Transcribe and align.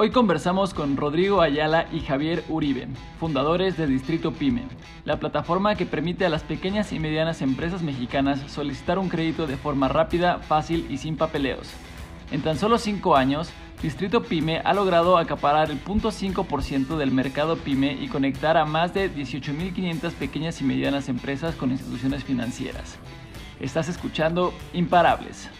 Hoy 0.00 0.10
conversamos 0.10 0.74
con 0.74 0.96
Rodrigo 0.96 1.40
Ayala 1.40 1.88
y 1.92 1.98
Javier 1.98 2.44
Uribe, 2.48 2.86
fundadores 3.18 3.76
de 3.76 3.88
Distrito 3.88 4.30
Pyme, 4.32 4.62
la 5.04 5.18
plataforma 5.18 5.74
que 5.74 5.86
permite 5.86 6.24
a 6.24 6.28
las 6.28 6.44
pequeñas 6.44 6.92
y 6.92 7.00
medianas 7.00 7.42
empresas 7.42 7.82
mexicanas 7.82 8.38
solicitar 8.46 9.00
un 9.00 9.08
crédito 9.08 9.48
de 9.48 9.56
forma 9.56 9.88
rápida, 9.88 10.38
fácil 10.38 10.86
y 10.88 10.98
sin 10.98 11.16
papeleos. 11.16 11.68
En 12.30 12.42
tan 12.42 12.56
solo 12.56 12.78
5 12.78 13.16
años, 13.16 13.50
Distrito 13.82 14.22
Pyme 14.22 14.60
ha 14.64 14.72
logrado 14.72 15.18
acaparar 15.18 15.72
el 15.72 15.82
0.5% 15.84 16.96
del 16.96 17.10
mercado 17.10 17.56
Pyme 17.56 17.94
y 18.00 18.06
conectar 18.06 18.56
a 18.56 18.66
más 18.66 18.94
de 18.94 19.12
18.500 19.12 20.12
pequeñas 20.12 20.60
y 20.60 20.64
medianas 20.64 21.08
empresas 21.08 21.56
con 21.56 21.72
instituciones 21.72 22.22
financieras. 22.22 23.00
Estás 23.58 23.88
escuchando 23.88 24.54
Imparables. 24.74 25.50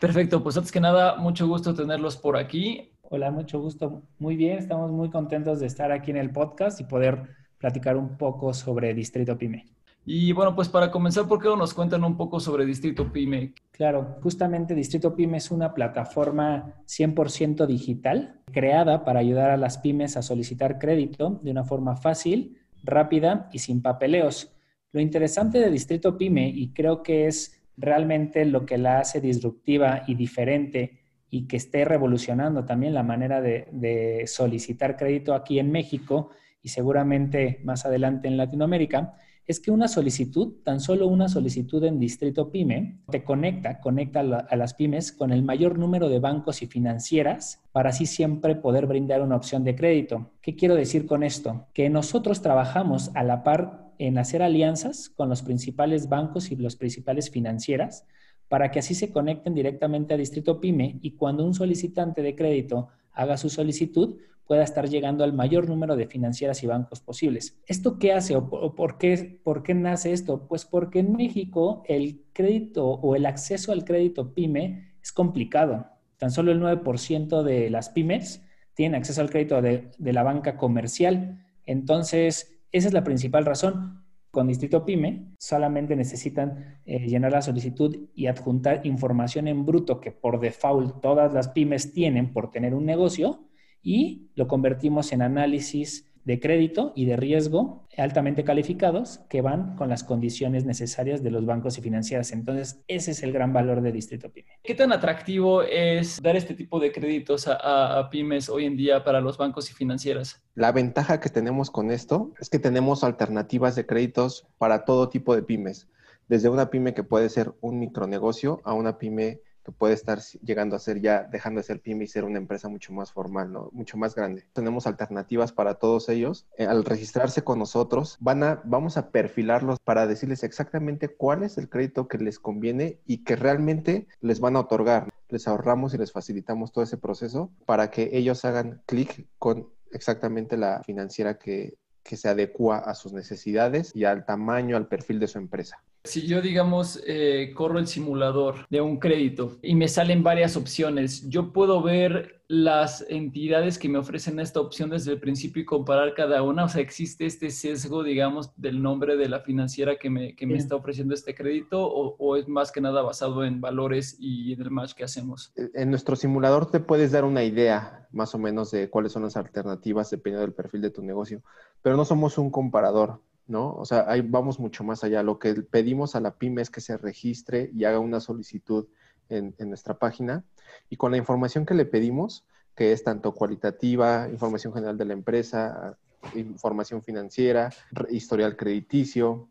Perfecto, 0.00 0.42
pues 0.42 0.56
antes 0.56 0.72
que 0.72 0.80
nada, 0.80 1.16
mucho 1.16 1.46
gusto 1.46 1.74
tenerlos 1.74 2.16
por 2.16 2.36
aquí. 2.36 2.90
Hola, 3.02 3.30
mucho 3.30 3.60
gusto. 3.60 4.02
Muy 4.18 4.36
bien, 4.36 4.58
estamos 4.58 4.90
muy 4.90 5.10
contentos 5.10 5.60
de 5.60 5.66
estar 5.66 5.92
aquí 5.92 6.10
en 6.10 6.16
el 6.16 6.30
podcast 6.30 6.80
y 6.80 6.84
poder 6.84 7.22
platicar 7.58 7.96
un 7.96 8.16
poco 8.16 8.52
sobre 8.52 8.92
Distrito 8.92 9.38
Pyme. 9.38 9.66
Y 10.06 10.32
bueno, 10.32 10.54
pues 10.54 10.68
para 10.68 10.90
comenzar, 10.90 11.26
¿por 11.26 11.40
qué 11.40 11.48
no 11.48 11.56
nos 11.56 11.72
cuentan 11.72 12.04
un 12.04 12.16
poco 12.16 12.38
sobre 12.38 12.66
Distrito 12.66 13.10
Pyme? 13.10 13.54
Claro, 13.70 14.18
justamente 14.22 14.74
Distrito 14.74 15.14
Pyme 15.16 15.38
es 15.38 15.50
una 15.50 15.72
plataforma 15.72 16.74
100% 16.86 17.66
digital 17.66 18.42
creada 18.52 19.04
para 19.04 19.20
ayudar 19.20 19.50
a 19.50 19.56
las 19.56 19.78
pymes 19.78 20.16
a 20.18 20.22
solicitar 20.22 20.78
crédito 20.78 21.40
de 21.42 21.50
una 21.50 21.64
forma 21.64 21.96
fácil, 21.96 22.58
rápida 22.82 23.48
y 23.52 23.60
sin 23.60 23.80
papeleos. 23.80 24.52
Lo 24.92 25.00
interesante 25.00 25.58
de 25.58 25.70
Distrito 25.70 26.18
Pyme, 26.18 26.48
y 26.48 26.72
creo 26.72 27.02
que 27.02 27.26
es 27.26 27.63
realmente 27.76 28.44
lo 28.44 28.66
que 28.66 28.78
la 28.78 29.00
hace 29.00 29.20
disruptiva 29.20 30.04
y 30.06 30.14
diferente 30.14 31.00
y 31.30 31.46
que 31.48 31.56
esté 31.56 31.84
revolucionando 31.84 32.64
también 32.64 32.94
la 32.94 33.02
manera 33.02 33.40
de, 33.40 34.24
solicitar 34.26 34.96
crédito 34.96 35.34
aquí 35.34 35.58
en 35.58 35.72
México 35.72 36.30
y 36.62 36.68
seguramente 36.68 37.60
más 37.64 37.84
adelante 37.84 38.28
en 38.28 38.36
Latinoamérica, 38.36 39.16
es 39.46 39.60
que 39.60 39.70
una 39.70 39.88
solicitud, 39.88 40.62
tan 40.62 40.80
solo 40.80 41.06
una 41.06 41.28
solicitud 41.28 41.84
en 41.84 41.98
Distrito 41.98 42.50
Pyme, 42.50 43.00
te 43.10 43.24
conecta, 43.24 43.80
conecta 43.80 44.20
a 44.20 44.56
las 44.56 44.74
pymes 44.74 45.12
con 45.12 45.32
el 45.32 45.42
mayor 45.42 45.78
número 45.78 46.08
de 46.08 46.18
bancos 46.18 46.62
y 46.62 46.66
financieras 46.66 47.62
para 47.72 47.90
así 47.90 48.06
siempre 48.06 48.54
poder 48.54 48.86
brindar 48.86 49.20
una 49.20 49.36
opción 49.36 49.64
de 49.64 49.74
crédito. 49.74 50.30
¿Qué 50.40 50.54
quiero 50.54 50.76
decir 50.76 51.04
con 51.04 51.22
esto? 51.22 51.66
Que 51.74 51.90
nosotros 51.90 52.40
trabajamos 52.40 53.10
a 53.14 53.22
la 53.22 53.42
par 53.42 53.83
en 53.98 54.18
hacer 54.18 54.42
alianzas 54.42 55.08
con 55.08 55.28
los 55.28 55.42
principales 55.42 56.08
bancos 56.08 56.50
y 56.50 56.56
las 56.56 56.76
principales 56.76 57.30
financieras 57.30 58.06
para 58.48 58.70
que 58.70 58.78
así 58.78 58.94
se 58.94 59.10
conecten 59.10 59.54
directamente 59.54 60.14
a 60.14 60.16
Distrito 60.16 60.60
Pyme 60.60 60.98
y 61.02 61.12
cuando 61.12 61.44
un 61.44 61.54
solicitante 61.54 62.22
de 62.22 62.36
crédito 62.36 62.88
haga 63.12 63.36
su 63.36 63.48
solicitud 63.48 64.18
pueda 64.46 64.62
estar 64.62 64.88
llegando 64.88 65.24
al 65.24 65.32
mayor 65.32 65.68
número 65.68 65.96
de 65.96 66.06
financieras 66.06 66.62
y 66.62 66.66
bancos 66.66 67.00
posibles. 67.00 67.58
¿Esto 67.66 67.98
qué 67.98 68.12
hace 68.12 68.36
o 68.36 68.74
por 68.74 68.98
qué, 68.98 69.40
por 69.42 69.62
qué 69.62 69.74
nace 69.74 70.12
esto? 70.12 70.46
Pues 70.46 70.66
porque 70.66 70.98
en 70.98 71.16
México 71.16 71.82
el 71.88 72.22
crédito 72.32 72.86
o 72.86 73.16
el 73.16 73.26
acceso 73.26 73.72
al 73.72 73.84
crédito 73.84 74.34
pyme 74.34 74.94
es 75.02 75.12
complicado. 75.12 75.86
Tan 76.18 76.30
solo 76.30 76.52
el 76.52 76.60
9% 76.60 77.42
de 77.42 77.70
las 77.70 77.88
pymes 77.88 78.42
tienen 78.74 78.96
acceso 78.96 79.20
al 79.20 79.30
crédito 79.30 79.62
de, 79.62 79.90
de 79.96 80.12
la 80.12 80.22
banca 80.22 80.56
comercial. 80.56 81.44
Entonces, 81.64 82.53
esa 82.74 82.88
es 82.88 82.94
la 82.94 83.04
principal 83.04 83.44
razón. 83.44 84.04
Con 84.32 84.48
Distrito 84.48 84.84
Pyme 84.84 85.28
solamente 85.38 85.94
necesitan 85.94 86.80
eh, 86.84 87.06
llenar 87.06 87.30
la 87.30 87.40
solicitud 87.40 88.08
y 88.16 88.26
adjuntar 88.26 88.84
información 88.84 89.46
en 89.46 89.64
bruto 89.64 90.00
que 90.00 90.10
por 90.10 90.40
default 90.40 91.00
todas 91.00 91.32
las 91.32 91.50
pymes 91.50 91.92
tienen 91.92 92.32
por 92.32 92.50
tener 92.50 92.74
un 92.74 92.84
negocio 92.84 93.46
y 93.80 94.32
lo 94.34 94.48
convertimos 94.48 95.12
en 95.12 95.22
análisis 95.22 96.12
de 96.24 96.40
crédito 96.40 96.92
y 96.96 97.04
de 97.04 97.16
riesgo 97.16 97.86
altamente 97.96 98.44
calificados 98.44 99.20
que 99.28 99.42
van 99.42 99.76
con 99.76 99.88
las 99.88 100.04
condiciones 100.04 100.64
necesarias 100.64 101.22
de 101.22 101.30
los 101.30 101.46
bancos 101.46 101.78
y 101.78 101.82
financieras. 101.82 102.32
Entonces, 102.32 102.82
ese 102.88 103.12
es 103.12 103.22
el 103.22 103.32
gran 103.32 103.52
valor 103.52 103.82
de 103.82 103.92
Distrito 103.92 104.30
Pyme. 104.32 104.48
¿Qué 104.62 104.74
tan 104.74 104.92
atractivo 104.92 105.62
es 105.62 106.20
dar 106.22 106.36
este 106.36 106.54
tipo 106.54 106.80
de 106.80 106.92
créditos 106.92 107.46
a, 107.48 108.08
pymes 108.10 108.48
hoy 108.48 108.64
en 108.64 108.76
día 108.76 109.04
para 109.04 109.20
los 109.20 109.38
bancos 109.38 109.70
y 109.70 109.74
financieras? 109.74 110.42
La 110.54 110.72
ventaja 110.72 111.20
que 111.20 111.28
tenemos 111.28 111.70
con 111.70 111.90
esto 111.90 112.32
es 112.40 112.48
que 112.48 112.58
tenemos 112.58 113.04
alternativas 113.04 113.76
de 113.76 113.86
créditos 113.86 114.46
para 114.58 114.84
todo 114.84 115.08
tipo 115.08 115.34
de 115.34 115.42
pymes, 115.42 115.88
desde 116.28 116.48
una 116.48 116.70
pyme 116.70 116.94
que 116.94 117.02
puede 117.02 117.28
ser 117.28 117.52
un 117.60 117.78
micronegocio 117.78 118.60
a 118.64 118.72
una 118.72 118.98
pyme 118.98 119.40
que 119.64 119.72
puede 119.72 119.94
estar 119.94 120.20
llegando 120.42 120.76
a 120.76 120.78
ser 120.78 121.00
ya, 121.00 121.24
dejando 121.24 121.58
de 121.58 121.64
ser 121.64 121.80
pyme 121.80 122.04
y 122.04 122.08
ser 122.08 122.24
una 122.24 122.38
empresa 122.38 122.68
mucho 122.68 122.92
más 122.92 123.12
formal, 123.12 123.52
¿no? 123.52 123.70
mucho 123.72 123.96
más 123.96 124.14
grande. 124.14 124.44
Tenemos 124.52 124.86
alternativas 124.86 125.52
para 125.52 125.74
todos 125.74 126.08
ellos. 126.08 126.46
Eh, 126.58 126.66
al 126.66 126.84
registrarse 126.84 127.42
con 127.42 127.58
nosotros, 127.58 128.18
van 128.20 128.42
a, 128.42 128.60
vamos 128.64 128.96
a 128.96 129.10
perfilarlos 129.10 129.78
para 129.80 130.06
decirles 130.06 130.42
exactamente 130.42 131.08
cuál 131.08 131.42
es 131.42 131.56
el 131.56 131.68
crédito 131.68 132.08
que 132.08 132.18
les 132.18 132.38
conviene 132.38 133.00
y 133.06 133.24
que 133.24 133.36
realmente 133.36 134.06
les 134.20 134.40
van 134.40 134.56
a 134.56 134.60
otorgar. 134.60 135.08
Les 135.28 135.48
ahorramos 135.48 135.94
y 135.94 135.98
les 135.98 136.12
facilitamos 136.12 136.70
todo 136.70 136.84
ese 136.84 136.98
proceso 136.98 137.50
para 137.64 137.90
que 137.90 138.10
ellos 138.12 138.44
hagan 138.44 138.82
clic 138.86 139.26
con 139.38 139.70
exactamente 139.90 140.56
la 140.58 140.82
financiera 140.84 141.38
que, 141.38 141.78
que 142.02 142.16
se 142.16 142.28
adecua 142.28 142.78
a 142.78 142.94
sus 142.94 143.12
necesidades 143.12 143.92
y 143.94 144.04
al 144.04 144.26
tamaño, 144.26 144.76
al 144.76 144.88
perfil 144.88 145.18
de 145.20 145.28
su 145.28 145.38
empresa. 145.38 145.82
Si 146.06 146.26
yo, 146.26 146.42
digamos, 146.42 147.02
eh, 147.06 147.54
corro 147.56 147.78
el 147.78 147.86
simulador 147.86 148.66
de 148.68 148.82
un 148.82 148.98
crédito 148.98 149.56
y 149.62 149.74
me 149.74 149.88
salen 149.88 150.22
varias 150.22 150.54
opciones, 150.54 151.26
yo 151.30 151.50
puedo 151.50 151.82
ver 151.82 152.42
las 152.46 153.06
entidades 153.08 153.78
que 153.78 153.88
me 153.88 153.96
ofrecen 153.96 154.38
esta 154.38 154.60
opción 154.60 154.90
desde 154.90 155.12
el 155.12 155.18
principio 155.18 155.62
y 155.62 155.64
comparar 155.64 156.12
cada 156.12 156.42
una. 156.42 156.64
O 156.64 156.68
sea, 156.68 156.82
existe 156.82 157.24
este 157.24 157.48
sesgo, 157.48 158.02
digamos, 158.02 158.52
del 158.60 158.82
nombre 158.82 159.16
de 159.16 159.30
la 159.30 159.40
financiera 159.40 159.96
que 159.96 160.10
me, 160.10 160.36
que 160.36 160.46
me 160.46 160.58
está 160.58 160.76
ofreciendo 160.76 161.14
este 161.14 161.34
crédito 161.34 161.82
o, 161.82 162.16
o, 162.18 162.36
es 162.36 162.48
más 162.48 162.70
que 162.70 162.82
nada 162.82 163.00
basado 163.00 163.42
en 163.42 163.62
valores 163.62 164.14
y 164.20 164.52
en 164.52 164.60
el 164.60 164.70
match 164.70 164.92
que 164.92 165.04
hacemos. 165.04 165.54
En 165.56 165.88
nuestro 165.88 166.16
simulador 166.16 166.70
te 166.70 166.80
puedes 166.80 167.12
dar 167.12 167.24
una 167.24 167.44
idea 167.44 168.06
más 168.12 168.34
o 168.34 168.38
menos 168.38 168.70
de 168.70 168.90
cuáles 168.90 169.12
son 169.12 169.22
las 169.22 169.38
alternativas 169.38 170.10
dependiendo 170.10 170.42
del 170.42 170.54
perfil 170.54 170.82
de 170.82 170.90
tu 170.90 171.02
negocio, 171.02 171.42
pero 171.80 171.96
no 171.96 172.04
somos 172.04 172.36
un 172.36 172.50
comparador 172.50 173.20
¿no? 173.46 173.74
O 173.74 173.84
sea, 173.84 174.04
ahí 174.08 174.22
vamos 174.22 174.58
mucho 174.58 174.84
más 174.84 175.04
allá. 175.04 175.22
Lo 175.22 175.38
que 175.38 175.54
pedimos 175.54 176.14
a 176.14 176.20
la 176.20 176.36
pyme 176.36 176.62
es 176.62 176.70
que 176.70 176.80
se 176.80 176.96
registre 176.96 177.70
y 177.74 177.84
haga 177.84 177.98
una 177.98 178.20
solicitud 178.20 178.86
en, 179.28 179.54
nuestra 179.58 179.98
página 179.98 180.44
y 180.90 180.96
con 180.96 181.10
la 181.10 181.16
información 181.16 181.66
que 181.66 181.74
le 181.74 181.86
pedimos, 181.86 182.46
que 182.74 182.92
es 182.92 183.04
tanto 183.04 183.32
cualitativa, 183.32 184.28
información 184.30 184.72
general 184.72 184.98
de 184.98 185.04
la 185.04 185.12
empresa, 185.12 185.96
información 186.34 187.02
financiera, 187.02 187.70
historial 188.10 188.56
crediticio 188.56 189.48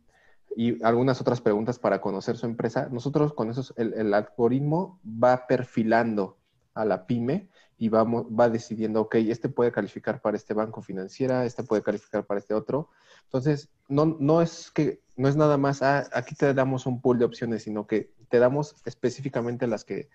y 0.56 0.84
algunas 0.84 1.20
otras 1.22 1.42
preguntas 1.42 1.80
para 1.80 2.02
conocer 2.02 2.38
su 2.38 2.46
empresa, 2.46 2.88
nosotros 2.92 3.34
con 3.34 3.50
eso, 3.50 3.74
el, 3.78 3.94
el 3.94 4.14
algoritmo 4.14 5.00
va 5.06 5.48
perfilando 5.48 6.38
a 6.74 6.86
la 6.86 7.06
pyme 7.08 7.50
y 7.84 7.90
vamos, 7.90 8.28
va 8.28 8.50
decidiendo, 8.50 9.02
ok, 9.02 9.16
este 9.16 9.50
puede 9.50 9.74
calificar 9.74 10.22
para 10.22 10.38
este 10.38 10.54
banco 10.54 10.82
financiera, 10.82 11.44
este 11.44 11.64
puede 11.64 11.82
calificar 11.82 12.26
para 12.26 12.40
este 12.40 12.54
otro. 12.54 12.88
Entonces, 13.26 13.68
no, 13.90 14.06
no 14.22 14.42
es 14.42 14.72
que, 14.72 15.02
no 15.18 15.28
es 15.28 15.36
nada 15.36 15.58
más, 15.58 15.82
ah, 15.82 16.08
aquí 16.14 16.34
te 16.34 16.54
damos 16.54 16.86
un 16.86 17.02
pool 17.02 17.20
de 17.20 17.26
opciones, 17.26 17.64
sino 17.64 17.86
que 17.86 18.14
te 18.30 18.40
damos 18.40 18.78
específicamente 18.86 19.68
las 19.68 19.84
que 19.84 20.08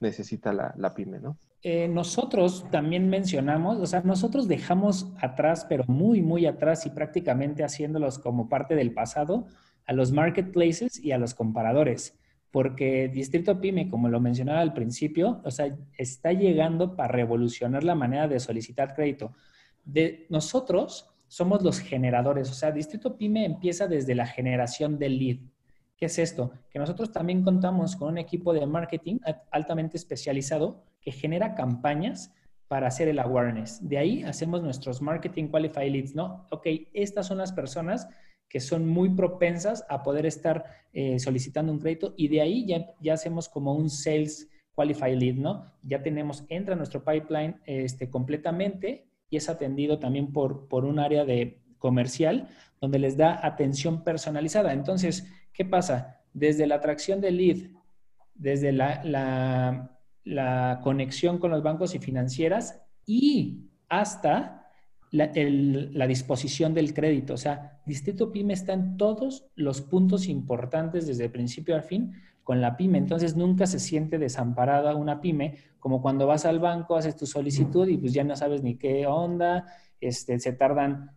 necesita 0.00 0.52
la, 0.52 0.74
la 0.76 0.94
pyme, 0.94 1.20
¿no? 1.20 1.36
Eh, 1.62 1.86
nosotros 1.86 2.66
también 2.72 3.08
mencionamos, 3.08 3.78
o 3.78 3.86
sea, 3.86 4.00
nosotros 4.00 4.48
dejamos 4.48 5.12
atrás, 5.20 5.64
pero 5.68 5.84
muy, 5.86 6.22
muy 6.22 6.46
atrás 6.46 6.86
y 6.86 6.90
prácticamente 6.90 7.62
haciéndolos 7.62 8.18
como 8.18 8.48
parte 8.48 8.74
del 8.74 8.92
pasado, 8.92 9.46
a 9.86 9.92
los 9.92 10.10
marketplaces 10.10 10.98
y 10.98 11.12
a 11.12 11.18
los 11.18 11.34
comparadores 11.34 12.18
porque 12.52 13.08
Distrito 13.08 13.58
Pyme, 13.60 13.88
como 13.88 14.08
lo 14.08 14.20
mencionaba 14.20 14.60
al 14.60 14.74
principio, 14.74 15.40
o 15.42 15.50
sea, 15.50 15.74
está 15.96 16.32
llegando 16.32 16.94
para 16.94 17.08
revolucionar 17.08 17.82
la 17.82 17.94
manera 17.94 18.28
de 18.28 18.38
solicitar 18.38 18.94
crédito. 18.94 19.32
De 19.84 20.26
nosotros 20.28 21.08
somos 21.26 21.62
los 21.62 21.80
generadores, 21.80 22.50
o 22.50 22.54
sea, 22.54 22.70
Distrito 22.70 23.16
Pyme 23.16 23.46
empieza 23.46 23.88
desde 23.88 24.14
la 24.14 24.26
generación 24.26 24.98
del 24.98 25.18
lead. 25.18 25.38
¿Qué 25.96 26.06
es 26.06 26.18
esto? 26.18 26.52
Que 26.68 26.78
nosotros 26.78 27.10
también 27.10 27.42
contamos 27.42 27.96
con 27.96 28.08
un 28.08 28.18
equipo 28.18 28.52
de 28.52 28.66
marketing 28.66 29.18
altamente 29.50 29.96
especializado 29.96 30.84
que 31.00 31.10
genera 31.10 31.54
campañas 31.54 32.34
para 32.68 32.88
hacer 32.88 33.08
el 33.08 33.18
awareness. 33.18 33.86
De 33.88 33.96
ahí 33.96 34.22
hacemos 34.24 34.62
nuestros 34.62 35.00
marketing 35.00 35.48
qualified 35.48 35.90
leads, 35.90 36.14
¿no? 36.14 36.46
Ok, 36.50 36.66
estas 36.92 37.26
son 37.26 37.38
las 37.38 37.52
personas 37.52 38.08
que 38.52 38.60
son 38.60 38.86
muy 38.86 39.08
propensas 39.08 39.86
a 39.88 40.02
poder 40.02 40.26
estar 40.26 40.64
eh, 40.92 41.18
solicitando 41.18 41.72
un 41.72 41.78
crédito 41.78 42.12
y 42.18 42.28
de 42.28 42.42
ahí 42.42 42.66
ya, 42.66 42.92
ya 43.00 43.14
hacemos 43.14 43.48
como 43.48 43.74
un 43.74 43.88
sales 43.88 44.50
qualified 44.74 45.16
lead, 45.16 45.36
¿no? 45.36 45.72
Ya 45.82 46.02
tenemos, 46.02 46.44
entra 46.50 46.76
nuestro 46.76 47.02
pipeline 47.02 47.62
este, 47.64 48.10
completamente 48.10 49.06
y 49.30 49.38
es 49.38 49.48
atendido 49.48 49.98
también 49.98 50.34
por, 50.34 50.68
por 50.68 50.84
un 50.84 50.98
área 50.98 51.24
de 51.24 51.62
comercial 51.78 52.50
donde 52.78 52.98
les 52.98 53.16
da 53.16 53.40
atención 53.42 54.04
personalizada. 54.04 54.74
Entonces, 54.74 55.26
¿qué 55.54 55.64
pasa? 55.64 56.20
Desde 56.34 56.66
la 56.66 56.74
atracción 56.74 57.22
del 57.22 57.38
lead, 57.38 57.70
desde 58.34 58.72
la 58.72 59.90
la 60.24 60.80
conexión 60.82 61.38
con 61.38 61.50
los 61.50 61.62
bancos 61.62 61.94
y 61.94 61.98
financieras 61.98 62.80
y 63.06 63.70
hasta 63.88 64.61
la, 65.12 66.06
disposición 66.06 66.74
del 66.74 66.94
crédito. 66.94 67.34
O 67.34 67.36
sea, 67.36 67.80
Distrito 67.86 68.32
Pyme 68.32 68.54
está 68.54 68.72
en 68.72 68.96
todos 68.96 69.46
los 69.54 69.82
puntos 69.82 70.26
importantes 70.26 71.06
desde 71.06 71.26
el 71.26 71.30
principio 71.30 71.74
al 71.74 71.82
fin 71.82 72.14
con 72.42 72.60
la 72.60 72.76
pyme. 72.76 72.98
Entonces 72.98 73.36
nunca 73.36 73.66
se 73.66 73.78
siente 73.78 74.18
desamparada 74.18 74.96
una 74.96 75.20
pyme, 75.20 75.58
como 75.78 76.02
cuando 76.02 76.26
vas 76.26 76.44
al 76.44 76.58
banco, 76.58 76.96
haces 76.96 77.16
tu 77.16 77.26
solicitud 77.26 77.86
y 77.88 77.98
pues 77.98 78.12
ya 78.12 78.24
no 78.24 78.34
sabes 78.34 78.62
ni 78.62 78.76
qué 78.76 79.06
onda, 79.06 79.66
este, 80.00 80.40
se 80.40 80.52
tardan 80.52 81.12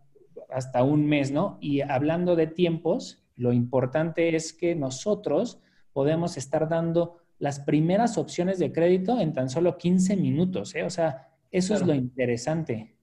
hasta 0.50 0.84
un 0.84 1.06
mes, 1.06 1.32
¿no? 1.32 1.58
Y 1.60 1.80
hablando 1.80 2.36
de 2.36 2.46
tiempos, 2.46 3.24
lo 3.34 3.52
importante 3.52 4.36
es 4.36 4.52
que 4.52 4.76
nosotros 4.76 5.60
podemos 5.92 6.36
estar 6.36 6.68
dando 6.68 7.16
las 7.38 7.60
primeras 7.60 8.18
opciones 8.18 8.58
de 8.58 8.72
crédito 8.72 9.18
en 9.18 9.32
tan 9.32 9.48
solo 9.48 9.78
15 9.78 10.16
minutos, 10.16 10.74
¿eh? 10.74 10.84
O 10.84 10.90
sea, 10.90 11.28
eso 11.50 11.74
es 11.74 11.84
lo 11.84 11.94
interesante. 11.94 12.95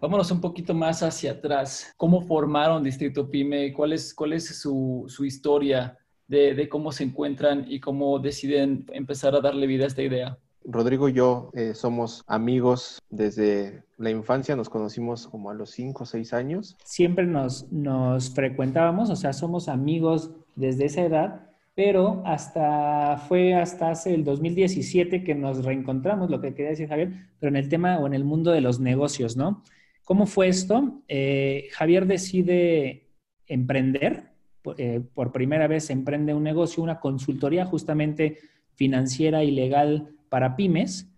Vámonos 0.00 0.30
un 0.30 0.40
poquito 0.40 0.74
más 0.74 1.02
hacia 1.02 1.32
atrás. 1.32 1.94
¿Cómo 1.96 2.22
formaron 2.22 2.82
Distrito 2.82 3.30
Pyme? 3.30 3.72
¿Cuál 3.72 3.92
es, 3.92 4.14
cuál 4.14 4.32
es 4.32 4.60
su, 4.60 5.04
su 5.08 5.24
historia 5.24 5.98
de, 6.28 6.54
de, 6.54 6.68
cómo 6.68 6.92
se 6.92 7.04
encuentran 7.04 7.64
y 7.68 7.80
cómo 7.80 8.18
deciden 8.18 8.86
empezar 8.92 9.34
a 9.34 9.40
darle 9.40 9.66
vida 9.66 9.84
a 9.84 9.88
esta 9.88 10.02
idea? 10.02 10.38
Rodrigo 10.68 11.08
y 11.08 11.12
yo 11.12 11.50
eh, 11.54 11.74
somos 11.74 12.24
amigos 12.26 13.00
desde 13.08 13.84
la 13.98 14.10
infancia, 14.10 14.56
nos 14.56 14.68
conocimos 14.68 15.28
como 15.28 15.50
a 15.50 15.54
los 15.54 15.70
5 15.70 16.02
o 16.02 16.06
6 16.06 16.32
años. 16.32 16.76
Siempre 16.84 17.24
nos, 17.24 17.70
nos 17.70 18.34
frecuentábamos, 18.34 19.10
o 19.10 19.16
sea, 19.16 19.32
somos 19.32 19.68
amigos 19.68 20.32
desde 20.56 20.86
esa 20.86 21.02
edad, 21.02 21.50
pero 21.76 22.22
hasta 22.24 23.18
fue 23.28 23.52
hasta 23.52 23.90
hace 23.90 24.14
el 24.14 24.24
2017 24.24 25.22
que 25.22 25.34
nos 25.34 25.62
reencontramos, 25.62 26.30
lo 26.30 26.40
que 26.40 26.54
quería 26.54 26.70
decir 26.70 26.88
Javier, 26.88 27.12
pero 27.38 27.50
en 27.50 27.56
el 27.56 27.68
tema 27.68 27.98
o 27.98 28.06
en 28.06 28.14
el 28.14 28.24
mundo 28.24 28.50
de 28.50 28.62
los 28.62 28.80
negocios, 28.80 29.36
¿no? 29.36 29.62
¿Cómo 30.02 30.26
fue 30.26 30.48
esto? 30.48 31.02
Eh, 31.06 31.68
Javier 31.72 32.06
decide 32.06 33.10
emprender, 33.46 34.30
eh, 34.78 35.02
por 35.12 35.32
primera 35.32 35.66
vez 35.66 35.90
emprende 35.90 36.32
un 36.32 36.44
negocio, 36.44 36.82
una 36.82 36.98
consultoría 36.98 37.66
justamente 37.66 38.38
financiera 38.74 39.44
y 39.44 39.50
legal 39.50 40.14
para 40.30 40.56
pymes. 40.56 41.12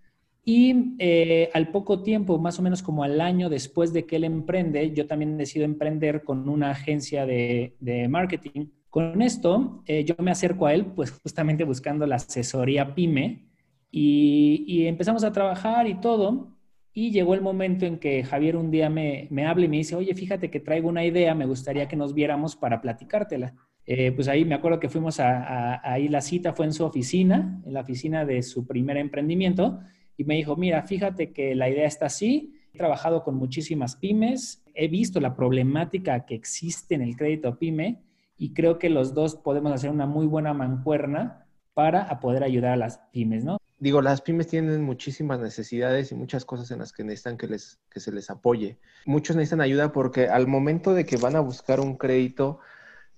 Y 0.44 0.96
eh, 0.98 1.50
al 1.54 1.70
poco 1.70 2.02
tiempo, 2.02 2.38
más 2.38 2.58
o 2.58 2.62
menos 2.62 2.82
como 2.82 3.04
al 3.04 3.20
año 3.20 3.48
después 3.48 3.92
de 3.92 4.06
que 4.06 4.16
él 4.16 4.24
emprende, 4.24 4.90
yo 4.92 5.06
también 5.06 5.36
decido 5.36 5.64
emprender 5.64 6.24
con 6.24 6.48
una 6.48 6.70
agencia 6.70 7.26
de, 7.26 7.76
de 7.78 8.08
marketing 8.08 8.66
con 8.90 9.20
esto, 9.20 9.82
eh, 9.86 10.04
yo 10.04 10.14
me 10.18 10.30
acerco 10.30 10.66
a 10.66 10.74
él, 10.74 10.86
pues 10.86 11.10
justamente 11.10 11.64
buscando 11.64 12.06
la 12.06 12.16
asesoría 12.16 12.94
pyme 12.94 13.48
y, 13.90 14.86
empezamos 14.86 15.24
a 15.24 15.32
trabajar 15.32 15.86
y 15.86 16.00
todo. 16.00 16.54
Y 16.92 17.10
llegó 17.10 17.34
el 17.34 17.42
momento 17.42 17.86
en 17.86 17.98
que 17.98 18.24
Javier 18.24 18.56
un 18.56 18.70
día 18.70 18.90
me, 18.90 19.28
habla 19.46 19.66
y 19.66 19.68
me 19.68 19.76
dice, 19.76 19.94
oye, 19.94 20.14
fíjate 20.14 20.50
que 20.50 20.60
traigo 20.60 20.88
una 20.88 21.04
idea, 21.04 21.34
me 21.34 21.46
gustaría 21.46 21.86
que 21.86 21.96
nos 21.96 22.14
viéramos 22.14 22.56
para 22.56 22.80
platicártela. 22.80 23.54
Eh, 23.84 24.10
pues 24.12 24.26
ahí 24.26 24.44
me 24.44 24.54
acuerdo 24.54 24.80
que 24.80 24.88
fuimos 24.88 25.20
a, 25.20 25.80
ahí 25.88 26.08
la 26.08 26.20
cita 26.20 26.52
fue 26.52 26.66
en 26.66 26.72
su 26.72 26.84
oficina, 26.84 27.62
en 27.64 27.74
la 27.74 27.82
oficina 27.82 28.24
de 28.24 28.42
su 28.42 28.66
primer 28.66 28.96
emprendimiento, 28.96 29.80
y 30.16 30.24
me 30.24 30.34
dijo, 30.34 30.56
mira, 30.56 30.82
fíjate 30.82 31.32
que 31.32 31.54
la 31.54 31.70
idea 31.70 31.86
está 31.86 32.06
así, 32.06 32.54
he 32.74 32.78
trabajado 32.78 33.22
con 33.22 33.36
muchísimas 33.36 33.96
pymes, 33.96 34.64
he 34.74 34.88
visto 34.88 35.20
la 35.20 35.36
problemática 35.36 36.26
que 36.26 36.34
existe 36.34 36.96
en 36.96 37.02
el 37.02 37.16
crédito 37.16 37.58
pyme 37.58 38.02
y 38.38 38.54
creo 38.54 38.78
que 38.78 38.88
los 38.88 39.12
dos 39.12 39.36
podemos 39.36 39.72
hacer 39.72 39.90
una 39.90 40.06
muy 40.06 40.26
buena 40.26 40.54
mancuerna 40.54 41.46
para 41.74 42.18
poder 42.20 42.44
ayudar 42.44 42.72
a 42.72 42.76
las 42.76 42.98
pymes, 43.12 43.44
¿no? 43.44 43.58
Digo, 43.80 44.00
las 44.00 44.20
pymes 44.20 44.48
tienen 44.48 44.82
muchísimas 44.82 45.38
necesidades 45.38 46.10
y 46.10 46.14
muchas 46.14 46.44
cosas 46.44 46.70
en 46.70 46.80
las 46.80 46.92
que 46.92 47.04
necesitan 47.04 47.36
que, 47.36 47.46
les, 47.46 47.80
que 47.90 48.00
se 48.00 48.10
les 48.10 48.30
apoye. 48.30 48.78
Muchos 49.06 49.36
necesitan 49.36 49.60
ayuda 49.60 49.92
porque 49.92 50.28
al 50.28 50.48
momento 50.48 50.94
de 50.94 51.04
que 51.04 51.16
van 51.16 51.36
a 51.36 51.40
buscar 51.40 51.78
un 51.78 51.96
crédito, 51.96 52.58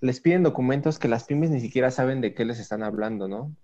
les 0.01 0.21
piden 0.21 0.43
documentos 0.43 0.99
que 0.99 1.09
las 1.09 1.25
pymes 1.25 1.51
ni 1.51 1.61
siquiera 1.61 1.91
saben 1.91 2.21
de 2.21 2.35
qué 2.35 2.45
les 2.45 2.59
están 2.59 2.83
hablando, 2.83 3.29
¿no? 3.29 3.55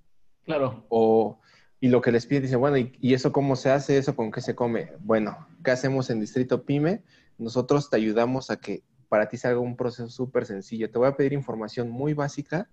Claro. 0.45 0.87
O, 0.89 1.41
y 1.81 1.89
lo 1.89 2.01
que 2.01 2.13
les 2.13 2.27
piden, 2.27 2.45
dicen, 2.45 2.61
bueno, 2.61 2.79
¿y, 2.79 2.97
¿y, 3.01 3.13
eso 3.13 3.33
cómo 3.33 3.57
se 3.57 3.71
hace? 3.71 3.99
¿Eso 3.99 4.17
con 4.17 4.31
qué 4.31 4.41
se 4.41 4.55
come? 4.55 4.93
Bueno, 5.01 5.47
¿qué 5.63 5.73
hacemos 5.73 6.09
en 6.09 6.21
Distrito 6.21 6.65
Pyme? 6.65 7.03
Nosotros 7.37 7.91
te 7.91 7.97
ayudamos 7.97 8.51
a 8.51 8.57
que 8.59 8.83
para 9.09 9.29
ti 9.29 9.37
salga 9.37 9.61
un 9.61 9.77
proceso 9.77 10.09
súper 10.09 10.47
sencillo. 10.47 10.91
Te 10.91 10.99
voy 10.99 11.09
a 11.09 11.17
pedir 11.17 11.33
información 11.33 11.91
muy 11.91 12.15
básica 12.15 12.69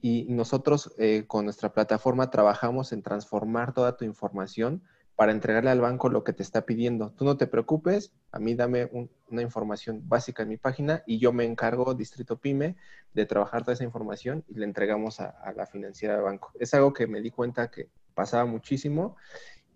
y 0.00 0.26
nosotros 0.30 0.94
eh, 0.98 1.24
con 1.26 1.44
nuestra 1.44 1.72
plataforma 1.72 2.30
trabajamos 2.30 2.92
en 2.92 3.02
transformar 3.02 3.74
toda 3.74 3.96
tu 3.96 4.04
información 4.04 4.82
para 5.14 5.32
entregarle 5.32 5.68
al 5.68 5.82
banco 5.82 6.08
lo 6.08 6.24
que 6.24 6.32
te 6.32 6.42
está 6.42 6.64
pidiendo. 6.64 7.10
Tú 7.12 7.26
no 7.26 7.36
te 7.36 7.46
preocupes, 7.46 8.14
a 8.32 8.38
mí 8.38 8.54
dame 8.54 8.88
una 9.28 9.42
información 9.42 10.08
básica 10.08 10.44
en 10.44 10.48
mi 10.48 10.56
página 10.56 11.02
y 11.06 11.18
yo 11.18 11.30
me 11.32 11.44
encargo, 11.44 11.92
Distrito 11.92 12.38
Pyme, 12.38 12.76
de 13.12 13.26
trabajar 13.26 13.62
toda 13.62 13.74
esa 13.74 13.84
información 13.84 14.44
y 14.48 14.54
le 14.54 14.64
entregamos 14.64 15.20
a, 15.20 15.28
a 15.28 15.52
la 15.52 15.66
financiera 15.66 16.14
del 16.14 16.22
banco. 16.24 16.52
Es 16.58 16.72
algo 16.72 16.94
que 16.94 17.06
me 17.06 17.20
di 17.20 17.30
cuenta 17.30 17.70
que 17.70 17.90
pasaba 18.14 18.46
muchísimo 18.46 19.16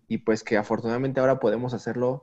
y 0.09 0.19
pues 0.19 0.43
que 0.43 0.57
afortunadamente 0.57 1.21
ahora 1.21 1.39
podemos 1.39 1.75
hacerlo 1.75 2.23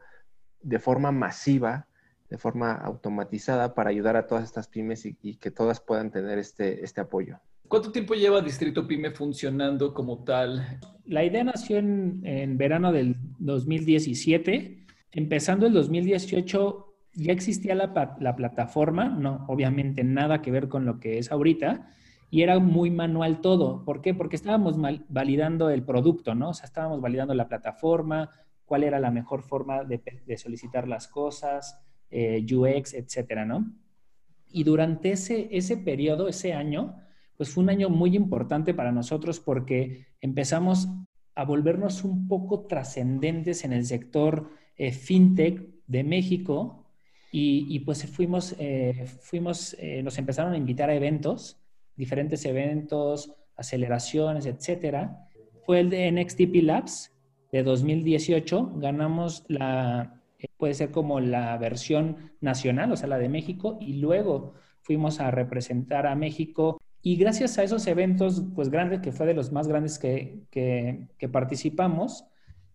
de 0.63 0.80
forma 0.80 1.12
masiva 1.12 1.88
de 2.31 2.38
forma 2.38 2.72
automatizada 2.72 3.75
para 3.75 3.89
ayudar 3.89 4.16
a 4.16 4.25
todas 4.25 4.45
estas 4.45 4.69
pymes 4.69 5.06
y, 5.06 5.36
que 5.36 5.51
todas 5.51 5.81
puedan 5.81 6.12
tener 6.12 6.39
este, 6.39 6.83
este 6.83 7.01
apoyo. 7.01 7.38
¿Cuánto 7.68 7.92
tiempo 7.92 8.13
lleva 8.13 8.39
Distrito 8.39 8.88
Pyme 8.88 9.12
funcionando 9.12 9.94
como 9.94 10.24
tal? 10.24 10.80
La 11.06 11.25
idea 11.25 11.44
nació 11.44 11.78
en, 11.78 12.22
en 12.24 12.57
verano 12.57 12.94
del 12.94 13.18
2017. 13.39 14.86
Empezando 15.12 15.68
el 15.68 15.74
2018 15.74 16.95
ya 17.16 17.33
existía 17.33 17.75
la, 17.75 18.16
la, 18.22 18.36
plataforma, 18.38 19.10
no, 19.10 19.44
obviamente 19.50 20.06
nada 20.06 20.42
que 20.42 20.51
ver 20.51 20.69
con 20.69 20.86
lo 20.86 21.01
que 21.01 21.18
es 21.18 21.33
ahorita, 21.33 21.89
y 22.30 22.44
era 22.44 22.60
muy 22.60 22.92
manual 22.92 23.42
todo. 23.42 23.83
¿Por 23.83 24.01
qué? 24.01 24.13
Porque 24.13 24.38
estábamos 24.38 24.78
validando 25.10 25.69
el 25.69 25.83
producto, 25.83 26.33
¿no? 26.33 26.51
O 26.51 26.54
sea, 26.54 26.66
estábamos 26.66 27.01
validando 27.01 27.33
la 27.33 27.50
plataforma, 27.50 28.30
cuál 28.63 28.86
era 28.86 29.01
la 29.01 29.12
mejor 29.12 29.42
forma 29.44 29.83
de, 29.83 30.01
de 30.25 30.38
solicitar 30.38 30.88
las 30.88 31.10
cosas, 31.10 31.81
eh, 32.11 32.45
UX, 32.53 32.93
etcétera, 32.93 33.45
¿no? 33.45 33.73
Y 34.51 34.63
durante 34.63 35.11
ese, 35.11 35.47
ese 35.51 35.77
periodo, 35.77 36.27
ese 36.27 36.53
año, 36.53 36.97
pues 37.37 37.49
fue 37.49 37.63
un 37.63 37.69
año 37.69 37.89
muy 37.89 38.15
importante 38.15 38.73
para 38.73 38.91
nosotros 38.91 39.39
porque 39.39 40.07
empezamos 40.19 40.89
a 41.35 41.45
volvernos 41.45 42.03
un 42.03 42.27
poco 42.27 42.65
trascendentes 42.67 43.63
en 43.63 43.71
el 43.73 43.85
sector 43.85 44.49
eh, 44.77 44.91
fintech 44.91 45.65
de 45.87 46.03
México 46.03 46.85
y, 47.33 47.80
pues 47.80 48.06
fuimos, 48.07 48.53
eh, 48.59 49.06
fuimos 49.21 49.77
nos 50.03 50.18
empezaron 50.18 50.51
a 50.51 50.57
invitar 50.57 50.89
a 50.89 50.95
eventos, 50.95 51.61
diferentes 51.95 52.44
eventos, 52.44 53.33
aceleraciones, 53.56 54.45
etcétera. 54.45 55.30
Fue 55.65 55.80
el 55.80 55.89
de 55.89 56.11
NXTP 56.11 56.63
Labs 56.63 57.13
de 57.53 57.63
2018, 57.63 58.73
ganamos 58.75 59.45
la, 59.47 60.20
puede 60.57 60.74
ser 60.74 60.92
como 60.92 61.19
la 61.19 61.57
versión 61.57 62.31
nacional, 62.40 62.92
o 62.92 62.98
sea, 62.98 63.07
la 63.07 63.18
de 63.18 63.30
México, 63.30 63.78
y 63.81 63.94
luego 63.94 64.54
fuimos 64.81 65.19
a 65.19 65.31
representar 65.31 66.07
a 66.07 66.16
México. 66.16 66.80
Y 67.02 67.16
gracias 67.16 67.57
a 67.57 67.64
esos 67.64 67.88
eventos, 67.88 68.44
pues 68.56 68.69
grandes, 68.69 69.02
que 69.02 69.12
fue 69.12 69.26
de 69.26 69.33
los 69.33 69.52
más 69.52 69.68
grandes 69.68 69.98
que, 70.00 70.44
que, 70.52 71.30
participamos, 71.30 72.26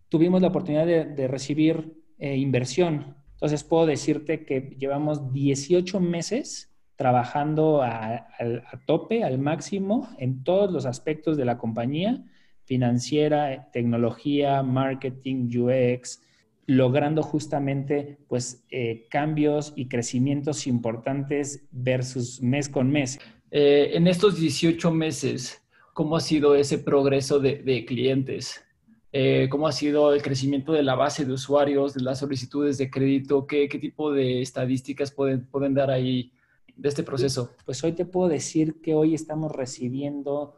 tuvimos 0.09 0.43
la 0.43 0.49
oportunidad 0.49 0.87
de, 0.87 1.29
recibir 1.29 1.95
eh, 2.19 2.37
inversión. 2.37 3.17
Entonces 3.33 3.63
puedo 3.65 3.87
decirte 3.87 4.45
que 4.45 4.77
llevamos 4.79 5.33
18 5.33 6.01
meses 6.01 6.73
trabajando 6.97 7.83
a, 7.83 8.27
a, 8.39 8.81
tope, 8.87 9.23
al 9.23 9.39
máximo, 9.39 10.09
en 10.19 10.43
todos 10.43 10.73
los 10.73 10.87
aspectos 10.87 11.37
de 11.37 11.45
la 11.45 11.59
compañía, 11.59 12.25
financiera, 12.65 13.69
tecnología, 13.71 14.63
marketing, 14.63 15.51
UX, 15.57 16.21
logrando 16.67 17.23
justamente 17.23 18.19
pues 18.29 18.65
eh, 18.71 19.07
cambios 19.09 19.73
y 19.77 19.89
crecimientos 19.89 20.67
importantes 20.67 21.67
versus 21.71 22.43
mes 22.43 22.69
con 22.69 22.91
mes. 22.91 23.19
Eh, 23.51 23.91
en 23.95 24.09
estos 24.09 24.39
18 24.39 24.91
meses, 24.91 25.63
¿cómo 25.95 26.17
ha 26.17 26.21
sido 26.21 26.57
ese 26.57 26.79
progreso 26.79 27.39
de, 27.39 27.85
clientes? 27.87 28.65
Eh, 29.13 29.47
¿Cómo 29.49 29.69
ha 29.69 29.73
sido 29.73 30.13
el 30.13 30.23
crecimiento 30.23 30.73
de 30.73 30.83
la 30.83 30.97
base 30.97 31.25
de 31.25 31.33
usuarios, 31.33 31.95
de 31.95 32.03
las 32.03 32.19
solicitudes 32.19 32.79
de 32.79 32.91
crédito? 32.91 33.47
¿Qué, 33.47 33.69
qué 33.69 33.79
tipo 33.79 34.13
de 34.13 34.43
estadísticas 34.43 35.13
pueden, 35.13 35.47
pueden 35.47 35.73
dar 35.73 35.91
ahí 35.91 36.33
de 36.75 36.89
este 36.89 37.05
proceso? 37.05 37.53
Pues 37.65 37.83
hoy 37.85 37.93
te 37.93 38.05
puedo 38.05 38.29
decir 38.29 38.81
que 38.83 38.95
hoy 38.95 39.15
estamos 39.15 39.53
recibiendo 39.53 40.57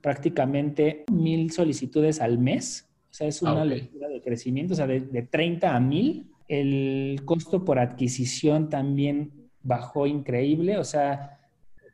prácticamente 0.00 1.04
mil 1.10 1.50
solicitudes 1.50 2.20
al 2.20 2.38
mes 2.38 2.89
o 3.10 3.12
sea, 3.12 3.26
es 3.26 3.42
una 3.42 3.62
ah, 3.62 3.66
de 3.66 4.20
crecimiento, 4.22 4.74
o 4.74 4.76
sea, 4.76 4.86
de, 4.86 5.00
30 5.00 5.74
a 5.74 5.80
1000. 5.80 6.26
El 6.46 7.22
costo 7.24 7.64
por 7.64 7.78
adquisición 7.78 8.68
también 8.68 9.48
bajó 9.62 10.06
increíble, 10.06 10.78
o 10.78 10.84
sea, 10.84 11.40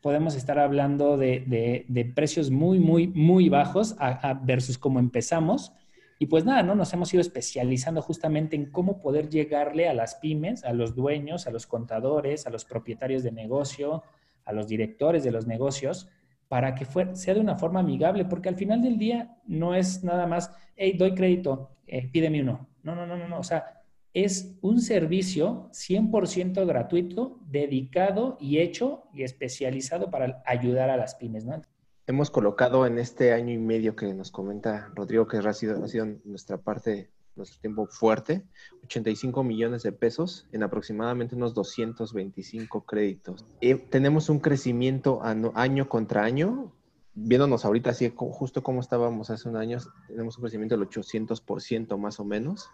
podemos 0.02 0.36
estar 0.36 0.58
hablando 0.58 1.16
de, 1.16 2.12
precios 2.14 2.50
muy, 2.50 2.78
muy, 2.78 3.08
muy 3.08 3.48
bajos 3.48 3.96
versus 4.44 4.78
cómo 4.78 4.98
empezamos. 4.98 5.72
Y 6.18 6.26
pues 6.26 6.44
nada, 6.46 6.62
¿no? 6.62 6.74
Nos 6.74 6.92
hemos 6.94 7.12
ido 7.12 7.20
especializando 7.20 8.00
justamente 8.00 8.56
en 8.56 8.70
cómo 8.70 9.02
poder 9.02 9.28
llegarle 9.28 9.88
a 9.88 9.94
las 9.94 10.14
pymes, 10.14 10.64
a 10.64 10.72
los 10.72 10.94
dueños, 10.94 11.46
a 11.46 11.50
los 11.50 11.66
contadores, 11.66 12.46
a 12.46 12.50
los 12.50 12.64
propietarios 12.64 13.22
de 13.22 13.32
negocio, 13.32 14.02
a 14.46 14.52
los 14.52 14.66
directores 14.66 15.24
de 15.24 15.30
los 15.30 15.46
negocios, 15.46 16.08
para 16.48 16.74
que 16.74 16.86
sea 17.14 17.34
de 17.34 17.40
una 17.40 17.56
forma 17.56 17.80
amigable, 17.80 18.24
porque 18.24 18.48
al 18.48 18.56
final 18.56 18.82
del 18.82 18.98
día 18.98 19.36
no 19.46 19.74
es 19.74 20.04
nada 20.04 20.26
más, 20.26 20.52
hey, 20.76 20.94
doy 20.96 21.14
crédito, 21.14 21.70
eh, 21.86 22.08
pídeme 22.08 22.42
uno. 22.42 22.68
No, 22.82 22.94
no, 22.94 23.06
no, 23.06 23.16
no, 23.16 23.28
no. 23.28 23.38
O 23.38 23.42
sea, 23.42 23.82
es 24.14 24.56
un 24.62 24.80
servicio 24.80 25.68
100% 25.72 26.66
gratuito, 26.66 27.38
dedicado 27.50 28.38
y 28.40 28.58
hecho 28.58 29.04
y 29.12 29.24
especializado 29.24 30.10
para 30.10 30.42
ayudar 30.46 30.88
a 30.88 30.96
las 30.96 31.16
pymes, 31.16 31.44
¿no? 31.44 31.60
Hemos 32.06 32.30
colocado 32.30 32.86
en 32.86 32.98
este 32.98 33.32
año 33.32 33.52
y 33.52 33.58
medio 33.58 33.96
que 33.96 34.14
nos 34.14 34.30
comenta 34.30 34.90
Rodrigo, 34.94 35.26
que 35.26 35.38
ha 35.38 35.52
sido, 35.52 35.84
ha 35.84 35.88
sido 35.88 36.06
nuestra 36.24 36.56
parte, 36.56 37.10
nuestro 37.36 37.60
tiempo 37.60 37.86
fuerte, 37.86 38.44
85 38.84 39.44
millones 39.44 39.82
de 39.82 39.92
pesos 39.92 40.46
en 40.52 40.62
aproximadamente 40.62 41.34
unos 41.34 41.54
225 41.54 42.84
créditos. 42.84 43.44
Y 43.60 43.74
tenemos 43.74 44.28
un 44.28 44.40
crecimiento 44.40 45.20
año 45.22 45.88
contra 45.88 46.24
año 46.24 46.72
viéndonos 47.16 47.64
ahorita 47.64 47.90
así, 47.90 48.12
justo 48.14 48.62
como 48.62 48.80
estábamos 48.80 49.30
hace 49.30 49.48
un 49.48 49.56
año, 49.56 49.78
tenemos 50.06 50.36
un 50.36 50.42
crecimiento 50.42 50.76
del 50.76 50.86
800% 50.86 51.98
más 51.98 52.20
o 52.20 52.24
menos. 52.24 52.70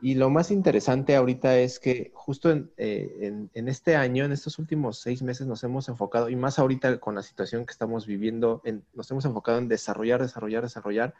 Y 0.00 0.14
lo 0.14 0.30
más 0.30 0.50
interesante 0.52 1.16
ahorita 1.16 1.58
es 1.58 1.80
que 1.80 2.12
justo 2.14 2.50
eh, 2.76 3.48
en, 3.52 3.68
este 3.68 3.96
año, 3.96 4.24
en 4.24 4.32
estos 4.32 4.58
últimos 4.60 5.00
seis 5.00 5.22
meses, 5.22 5.46
nos 5.46 5.64
hemos 5.64 5.88
enfocado, 5.88 6.28
y 6.28 6.36
más 6.36 6.58
ahorita 6.58 7.00
con 7.00 7.16
la 7.16 7.22
situación 7.22 7.66
que 7.66 7.72
estamos 7.72 8.06
viviendo, 8.06 8.62
nos 8.94 9.10
hemos 9.10 9.24
enfocado 9.24 9.58
en 9.58 9.66
desarrollar, 9.66 10.22
desarrollar, 10.22 10.62
desarrollar, 10.62 11.14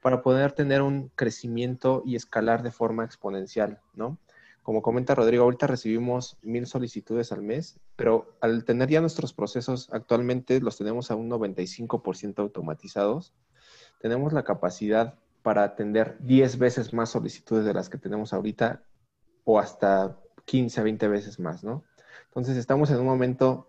para 0.00 0.20
poder 0.22 0.52
tener 0.52 0.82
un 0.82 1.10
crecimiento 1.14 2.02
y 2.04 2.16
escalar 2.16 2.62
de 2.62 2.72
forma 2.72 3.04
exponencial, 3.04 3.80
¿no? 3.94 4.18
Como 4.64 4.82
comenta 4.82 5.14
Rodrigo, 5.14 5.44
ahorita 5.44 5.66
recibimos 5.66 6.38
mil 6.42 6.66
solicitudes 6.66 7.32
al 7.32 7.42
mes, 7.42 7.78
pero 7.96 8.34
al 8.40 8.64
tener 8.64 8.88
ya 8.88 9.02
nuestros 9.02 9.34
procesos 9.34 9.90
actualmente 9.92 10.58
los 10.60 10.78
tenemos 10.78 11.10
a 11.10 11.16
un 11.16 11.30
95% 11.30 12.38
automatizados, 12.38 13.34
tenemos 14.00 14.32
la 14.32 14.42
capacidad 14.42 15.18
para 15.44 15.62
atender 15.62 16.16
10 16.20 16.56
veces 16.56 16.94
más 16.94 17.10
solicitudes 17.10 17.66
de 17.66 17.74
las 17.74 17.90
que 17.90 17.98
tenemos 17.98 18.32
ahorita 18.32 18.82
o 19.44 19.58
hasta 19.58 20.18
15 20.46 20.80
a 20.80 20.84
20 20.84 21.06
veces 21.08 21.38
más, 21.38 21.62
¿no? 21.62 21.84
Entonces 22.28 22.56
estamos 22.56 22.90
en 22.90 23.00
un 23.00 23.04
momento 23.04 23.68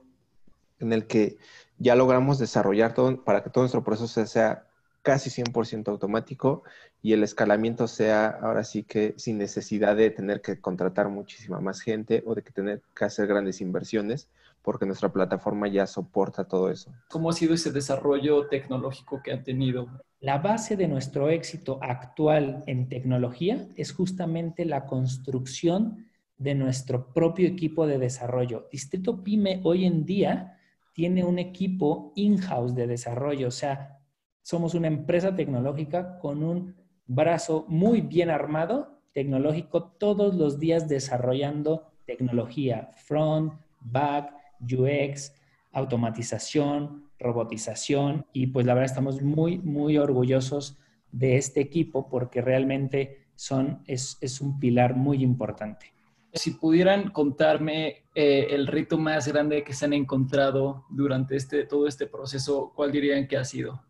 en 0.79 0.93
el 0.93 1.05
que 1.05 1.37
ya 1.77 1.95
logramos 1.95 2.39
desarrollar 2.39 2.93
todo 2.93 3.25
para 3.25 3.43
que 3.43 3.49
todo 3.49 3.63
nuestro 3.63 3.83
proceso 3.83 4.25
sea 4.25 4.67
casi 5.01 5.29
100% 5.29 5.89
automático 5.89 6.63
y 7.01 7.11
el 7.11 7.23
escalamiento 7.23 7.89
sea 7.89 8.27
ahora 8.27 8.63
sí 8.63 8.83
que 8.83 9.13
sin 9.17 9.37
necesidad 9.37 9.97
de 9.97 10.11
tener 10.11 10.39
que 10.39 10.61
contratar 10.61 11.09
muchísima 11.09 11.59
más 11.59 11.81
gente 11.81 12.23
o 12.25 12.35
de 12.35 12.41
que 12.41 12.51
tener 12.51 12.83
que 12.95 13.03
hacer 13.03 13.27
grandes 13.27 13.59
inversiones, 13.59 14.29
porque 14.61 14.85
nuestra 14.85 15.09
plataforma 15.09 15.67
ya 15.67 15.85
soporta 15.87 16.45
todo 16.45 16.71
eso. 16.71 16.89
¿Cómo 17.09 17.29
ha 17.29 17.33
sido 17.33 17.53
ese 17.53 17.73
desarrollo 17.73 18.47
tecnológico 18.47 19.21
que 19.21 19.33
han 19.33 19.43
tenido? 19.43 19.89
La 20.25 20.39
base 20.39 20.75
de 20.75 20.87
nuestro 20.87 21.29
éxito 21.29 21.77
actual 21.83 22.63
en 22.65 22.89
tecnología 22.89 23.67
es 23.75 23.91
justamente 23.91 24.65
la 24.65 24.87
construcción 24.87 26.07
de 26.39 26.55
nuestro 26.55 27.13
propio 27.13 27.47
equipo 27.47 27.85
de 27.85 27.99
desarrollo. 27.99 28.67
Distrito 28.71 29.23
Pyme 29.23 29.61
hoy 29.63 29.85
en 29.85 30.03
día 30.03 30.57
tiene 30.93 31.23
un 31.23 31.37
equipo 31.37 32.11
in-house 32.15 32.73
de 32.73 32.87
desarrollo, 32.87 33.49
o 33.49 33.51
sea, 33.51 33.99
somos 34.41 34.73
una 34.73 34.87
empresa 34.87 35.35
tecnológica 35.35 36.17
con 36.17 36.41
un 36.41 36.73
brazo 37.05 37.65
muy 37.67 38.01
bien 38.01 38.31
armado, 38.31 38.99
tecnológico, 39.13 39.91
todos 39.99 40.33
los 40.33 40.57
días 40.57 40.89
desarrollando 40.89 41.91
tecnología, 42.07 42.89
front, 42.95 43.53
back, 43.79 44.33
UX, 44.59 45.35
automatización, 45.71 47.04
robotización 47.19 48.25
y 48.33 48.47
pues 48.47 48.65
la 48.65 48.73
verdad 48.73 48.89
estamos 48.89 49.21
muy, 49.21 49.59
muy 49.59 49.97
orgullosos 49.97 50.77
de 51.11 51.37
este 51.37 51.61
equipo 51.61 52.09
porque 52.09 52.41
realmente 52.41 53.27
son, 53.35 53.83
es, 53.87 54.41
un 54.41 54.59
pilar 54.59 54.95
muy 54.95 55.23
importante. 55.23 55.93
Si 56.33 56.51
pudieran 56.51 57.11
contarme 57.11 58.03
eh, 58.13 58.47
el 58.49 58.67
rito 58.67 58.97
más 58.97 59.27
grande 59.27 59.63
que 59.63 59.73
se 59.73 59.85
han 59.85 59.93
encontrado 59.93 60.85
durante 60.89 61.37
este, 61.37 61.65
todo 61.65 61.87
este 61.87 62.07
proceso, 62.07 62.73
¿cuál 62.75 62.91
dirían 62.91 63.27
que 63.27 63.37
ha 63.37 63.45
sido? 63.45 63.81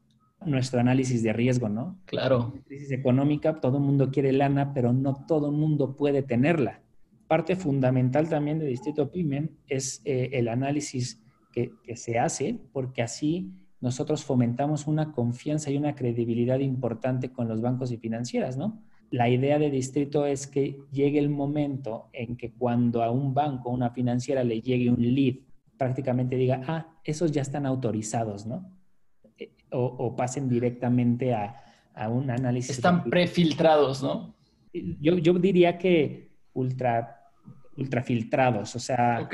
nuestro 0.45 0.79
análisis 0.79 1.23
de 1.23 1.33
riesgo, 1.33 1.69
¿no? 1.69 1.99
Claro. 2.05 2.51
En 2.55 2.61
crisis 2.61 2.91
económica, 2.91 3.59
todo 3.59 3.77
el 3.77 3.83
mundo 3.83 4.11
quiere 4.11 4.31
lana, 4.31 4.73
pero 4.73 4.93
no 4.93 5.25
todo 5.27 5.49
el 5.49 5.55
mundo 5.55 5.95
puede 5.95 6.21
tenerla. 6.21 6.81
Parte 7.27 7.55
fundamental 7.55 8.29
también 8.29 8.59
de 8.59 8.67
Distrito 8.67 9.11
Pymen 9.11 9.57
es 9.67 10.01
eh, 10.05 10.29
el 10.33 10.47
análisis 10.47 11.23
que, 11.55 11.73
que 11.83 11.95
se 11.95 12.19
hace, 12.19 12.59
porque 12.71 13.01
así 13.01 13.51
nosotros 13.81 14.23
fomentamos 14.23 14.85
una 14.85 15.11
confianza 15.11 15.71
y 15.71 15.77
una 15.77 15.95
credibilidad 15.95 16.59
importante 16.59 17.31
con 17.31 17.47
los 17.47 17.61
bancos 17.61 17.91
y 17.91 17.97
financieras, 17.97 18.57
¿no? 18.57 18.83
La 19.09 19.29
idea 19.29 19.57
de 19.57 19.71
distrito 19.71 20.25
es 20.25 20.45
que 20.45 20.77
llegue 20.91 21.19
el 21.19 21.29
momento 21.29 22.09
en 22.13 22.35
que 22.35 22.51
cuando 22.51 23.01
a 23.01 23.11
un 23.11 23.33
banco 23.33 23.69
o 23.69 23.73
una 23.73 23.91
financiera 23.91 24.43
le 24.43 24.61
llegue 24.61 24.89
un 24.91 25.01
lead, 25.01 25.35
prácticamente 25.77 26.35
diga, 26.35 26.61
ah, 26.67 26.99
esos 27.03 27.31
ya 27.31 27.41
están 27.41 27.65
autorizados, 27.65 28.45
¿no? 28.45 28.75
o, 29.71 30.15
pasen 30.15 30.49
directamente 30.49 31.33
a, 31.33 31.61
un 32.09 32.29
análisis. 32.29 32.71
Están 32.71 33.05
prefiltrados, 33.05 34.03
¿no? 34.03 34.35
Yo, 34.73 35.17
yo 35.17 35.33
diría 35.33 35.77
que 35.77 36.31
ultra, 36.53 37.24
ultrafiltrados. 37.77 38.75
O 38.75 38.79
sea, 38.79 39.27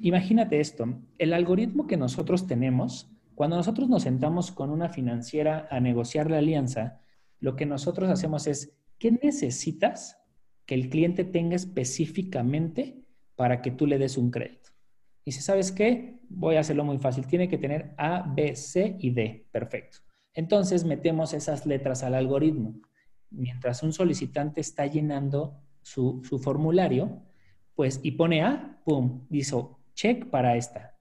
imagínate 0.00 0.60
esto. 0.60 1.00
El 1.18 1.32
algoritmo 1.32 1.86
que 1.86 1.96
nosotros 1.96 2.46
tenemos, 2.46 3.10
cuando 3.34 3.56
nosotros 3.56 3.88
nos 3.88 4.02
sentamos 4.02 4.50
con 4.50 4.70
una 4.70 4.88
financiera 4.88 5.68
a 5.70 5.80
negociar 5.80 6.30
la 6.30 6.38
alianza, 6.38 7.00
lo 7.40 7.56
que 7.56 7.66
nosotros 7.66 8.10
hacemos 8.10 8.46
es, 8.46 8.76
¿qué 8.98 9.12
necesitas 9.12 10.18
que 10.66 10.74
el 10.74 10.88
cliente 10.88 11.24
tenga 11.24 11.56
específicamente 11.56 13.04
para 13.36 13.62
que 13.62 13.70
tú 13.70 13.86
le 13.86 13.98
des 13.98 14.16
un 14.18 14.30
crédito? 14.30 14.70
Y 15.24 15.32
si 15.32 15.42
sabes 15.42 15.72
qué, 15.72 16.20
voy 16.28 16.56
a 16.56 16.60
hacerlo 16.60 16.84
muy 16.84 16.98
fácil. 16.98 17.26
Tiene 17.26 17.48
que 17.48 17.58
tener 17.58 17.94
A, 17.98 18.22
B, 18.34 18.56
C 18.56 18.96
y 18.98 19.10
D. 19.10 19.46
Perfecto. 19.50 19.98
Entonces 20.34 20.84
metemos 20.84 21.34
esas 21.34 21.66
letras 21.66 22.02
al 22.02 22.14
algoritmo. 22.14 22.80
Mientras 23.30 23.82
un 23.82 23.92
solicitante 23.92 24.60
está 24.60 24.86
llenando 24.86 25.60
su, 25.82 26.22
formulario, 26.42 27.22
pues 27.78 28.00
y 28.02 28.10
pone 28.10 28.42
A, 28.42 28.80
pum, 28.84 29.20
hizo 29.30 29.78
check 29.94 30.26
para 30.30 30.56
esta. 30.56 30.96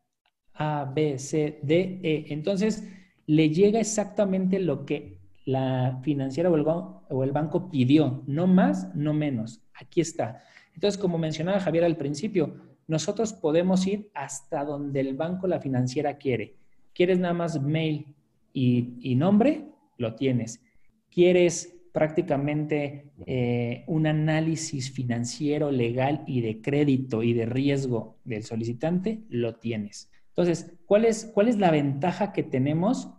A, 0.54 0.86
B, 0.86 1.18
C, 1.18 1.58
D, 1.64 2.00
E. 2.04 2.26
Entonces 2.30 2.88
le 3.26 3.50
llega 3.50 3.80
exactamente 3.80 4.60
lo 4.60 4.86
que 4.86 5.18
la 5.46 6.00
financiera 6.04 6.52
o 6.52 7.24
el, 7.24 7.32
banco 7.32 7.72
pidió. 7.72 8.22
No 8.28 8.46
más, 8.46 8.94
no 8.94 9.16
menos. 9.16 9.64
Aquí 9.74 10.02
está. 10.02 10.44
Entonces, 10.76 11.00
como 11.00 11.18
mencionaba 11.18 11.60
Javier 11.60 11.84
al 11.84 11.98
principio, 11.98 12.54
nosotros 12.86 13.34
podemos 13.34 13.88
ir 13.88 14.12
hasta 14.14 14.64
donde 14.64 15.00
el 15.00 15.16
banco, 15.16 15.48
la 15.48 15.60
financiera 15.60 16.18
quiere. 16.18 16.58
¿Quieres 16.94 17.18
nada 17.18 17.34
más 17.34 17.60
mail 17.60 18.14
y, 18.54 19.16
nombre? 19.16 19.66
Lo 19.98 20.14
tienes. 20.14 20.62
¿Quieres 21.10 21.77
prácticamente 21.98 23.10
eh, 23.26 23.84
un 23.88 24.06
análisis 24.06 24.92
financiero, 24.92 25.72
legal 25.72 26.24
y 26.28 26.42
de 26.42 26.62
crédito 26.62 27.24
y 27.24 27.34
de 27.34 27.48
riesgo 27.48 28.20
del 28.24 28.44
solicitante? 28.44 29.24
Lo 29.30 29.56
tienes. 29.56 30.12
Entonces, 30.28 30.78
¿cuál 30.86 31.06
es, 31.06 31.26
cuál 31.34 31.48
es 31.48 31.58
la 31.58 31.72
ventaja 31.72 32.34
que 32.34 32.44
tenemos 32.44 33.10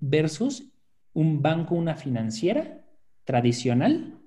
versus 0.00 0.72
un 1.12 1.42
banco, 1.42 1.76
una 1.76 1.94
financiera 1.94 2.84
tradicional, 3.22 4.18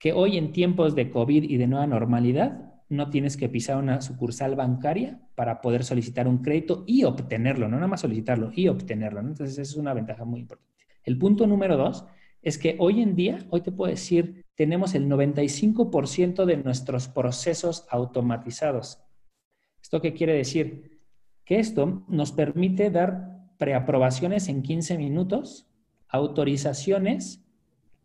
que 0.00 0.12
hoy 0.12 0.36
en 0.36 0.50
tiempos 0.50 0.96
de 0.96 1.08
COVID 1.08 1.44
y 1.44 1.56
de 1.56 1.68
nueva 1.68 1.86
normalidad 1.86 2.82
no 2.88 3.10
tienes 3.10 3.36
que 3.36 3.48
pisar 3.48 3.76
una 3.76 4.00
sucursal 4.00 4.56
bancaria 4.56 5.20
para 5.36 5.60
poder 5.60 5.84
solicitar 5.84 6.26
un 6.26 6.38
crédito 6.38 6.82
y 6.84 7.04
obtenerlo, 7.04 7.68
no 7.68 7.76
nada 7.76 7.86
más 7.86 8.00
solicitarlo, 8.00 8.50
y 8.52 8.66
obtenerlo. 8.66 9.20
Entonces, 9.20 9.52
esa 9.52 9.62
es 9.62 9.76
una 9.76 9.94
ventaja 9.94 10.24
muy 10.24 10.40
importante. 10.40 10.84
El 11.04 11.16
punto 11.16 11.46
número 11.46 11.76
dos 11.76 12.04
es 12.44 12.58
que 12.58 12.76
hoy 12.78 13.00
en 13.00 13.16
día, 13.16 13.38
hoy 13.50 13.62
te 13.62 13.72
puedo 13.72 13.90
decir, 13.90 14.44
tenemos 14.54 14.94
el 14.94 15.08
95% 15.08 16.44
de 16.44 16.56
nuestros 16.58 17.08
procesos 17.08 17.86
automatizados. 17.90 19.00
¿Esto 19.82 20.00
qué 20.00 20.12
quiere 20.12 20.34
decir? 20.34 21.00
Que 21.44 21.58
esto 21.58 22.04
nos 22.08 22.32
permite 22.32 22.90
dar 22.90 23.48
preaprobaciones 23.58 24.48
en 24.48 24.62
15 24.62 24.98
minutos, 24.98 25.66
autorizaciones 26.08 27.44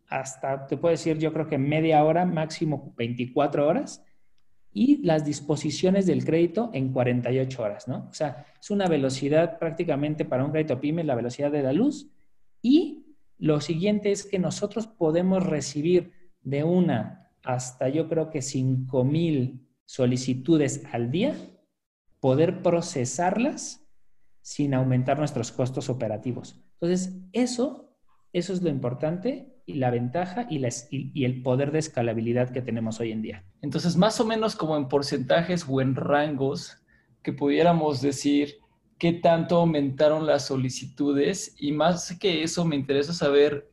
hasta, 0.08 0.66
te 0.66 0.76
puedo 0.76 0.90
decir, 0.90 1.18
yo 1.18 1.32
creo 1.32 1.46
que 1.46 1.58
media 1.58 2.02
hora, 2.02 2.24
máximo 2.24 2.92
24 2.96 3.68
horas, 3.68 4.04
y 4.72 5.02
las 5.04 5.24
disposiciones 5.24 6.06
del 6.06 6.24
crédito 6.24 6.70
en 6.72 6.92
48 6.92 7.62
horas, 7.62 7.88
¿no? 7.88 8.08
O 8.10 8.14
sea, 8.14 8.46
es 8.60 8.70
una 8.70 8.86
velocidad 8.86 9.58
prácticamente 9.58 10.24
para 10.24 10.44
un 10.44 10.50
crédito 10.50 10.80
PYME, 10.80 11.04
la 11.04 11.14
velocidad 11.14 11.50
de 11.50 11.62
la 11.62 11.72
luz. 11.72 12.08
Y 12.62 13.09
lo 13.40 13.60
siguiente 13.60 14.12
es 14.12 14.24
que 14.24 14.38
nosotros 14.38 14.86
podemos 14.86 15.44
recibir 15.44 16.12
de 16.42 16.62
una 16.62 17.20
hasta 17.42 17.88
yo 17.88 18.08
creo 18.08 18.30
que 18.30 18.42
5 18.42 19.02
mil 19.02 19.66
solicitudes 19.86 20.84
al 20.92 21.10
día, 21.10 21.34
poder 22.20 22.62
procesarlas 22.62 23.84
sin 24.42 24.74
aumentar 24.74 25.18
nuestros 25.18 25.52
costos 25.52 25.88
operativos. 25.88 26.62
Entonces, 26.74 27.18
eso, 27.32 27.96
eso 28.32 28.52
es 28.52 28.62
lo 28.62 28.68
importante 28.68 29.62
y 29.66 29.74
la 29.74 29.90
ventaja 29.90 30.46
y, 30.50 30.62
y, 30.90 31.24
el 31.24 31.42
poder 31.42 31.72
de 31.72 31.78
escalabilidad 31.78 32.50
que 32.50 32.62
tenemos 32.62 33.00
hoy 33.00 33.12
en 33.12 33.22
día. 33.22 33.44
Entonces, 33.62 33.96
más 33.96 34.20
o 34.20 34.26
menos 34.26 34.54
como 34.54 34.76
en 34.76 34.88
porcentajes 34.88 35.64
o 35.68 35.80
en 35.80 35.94
rangos 35.94 36.76
que 37.22 37.32
pudiéramos 37.32 38.00
decir 38.00 38.58
qué 39.00 39.14
tanto 39.14 39.56
aumentaron 39.56 40.26
las 40.26 40.46
solicitudes 40.46 41.56
y 41.58 41.72
más 41.72 42.16
que 42.20 42.44
eso 42.44 42.64
me 42.64 42.76
interesa 42.76 43.12
saber 43.12 43.68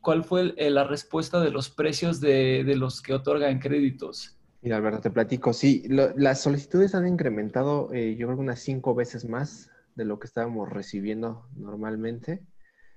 cuál 0.00 0.24
fue 0.24 0.54
la 0.56 0.82
respuesta 0.84 1.40
de 1.40 1.50
los 1.50 1.70
precios 1.70 2.20
de, 2.20 2.64
de, 2.64 2.74
los 2.74 3.02
que 3.02 3.14
otorgan 3.14 3.60
créditos. 3.60 4.36
Mira, 4.62 4.78
Alberto, 4.78 5.02
te 5.02 5.10
platico. 5.10 5.52
Sí, 5.52 5.84
las 5.88 6.40
solicitudes 6.40 6.94
han 6.94 7.06
incrementado, 7.06 7.92
eh, 7.92 8.16
yo 8.16 8.26
creo, 8.26 8.38
unas 8.38 8.60
cinco 8.60 8.94
veces 8.94 9.28
más 9.28 9.70
de 9.94 10.04
lo 10.04 10.18
que 10.18 10.26
estábamos 10.26 10.68
recibiendo 10.68 11.46
normalmente 11.54 12.42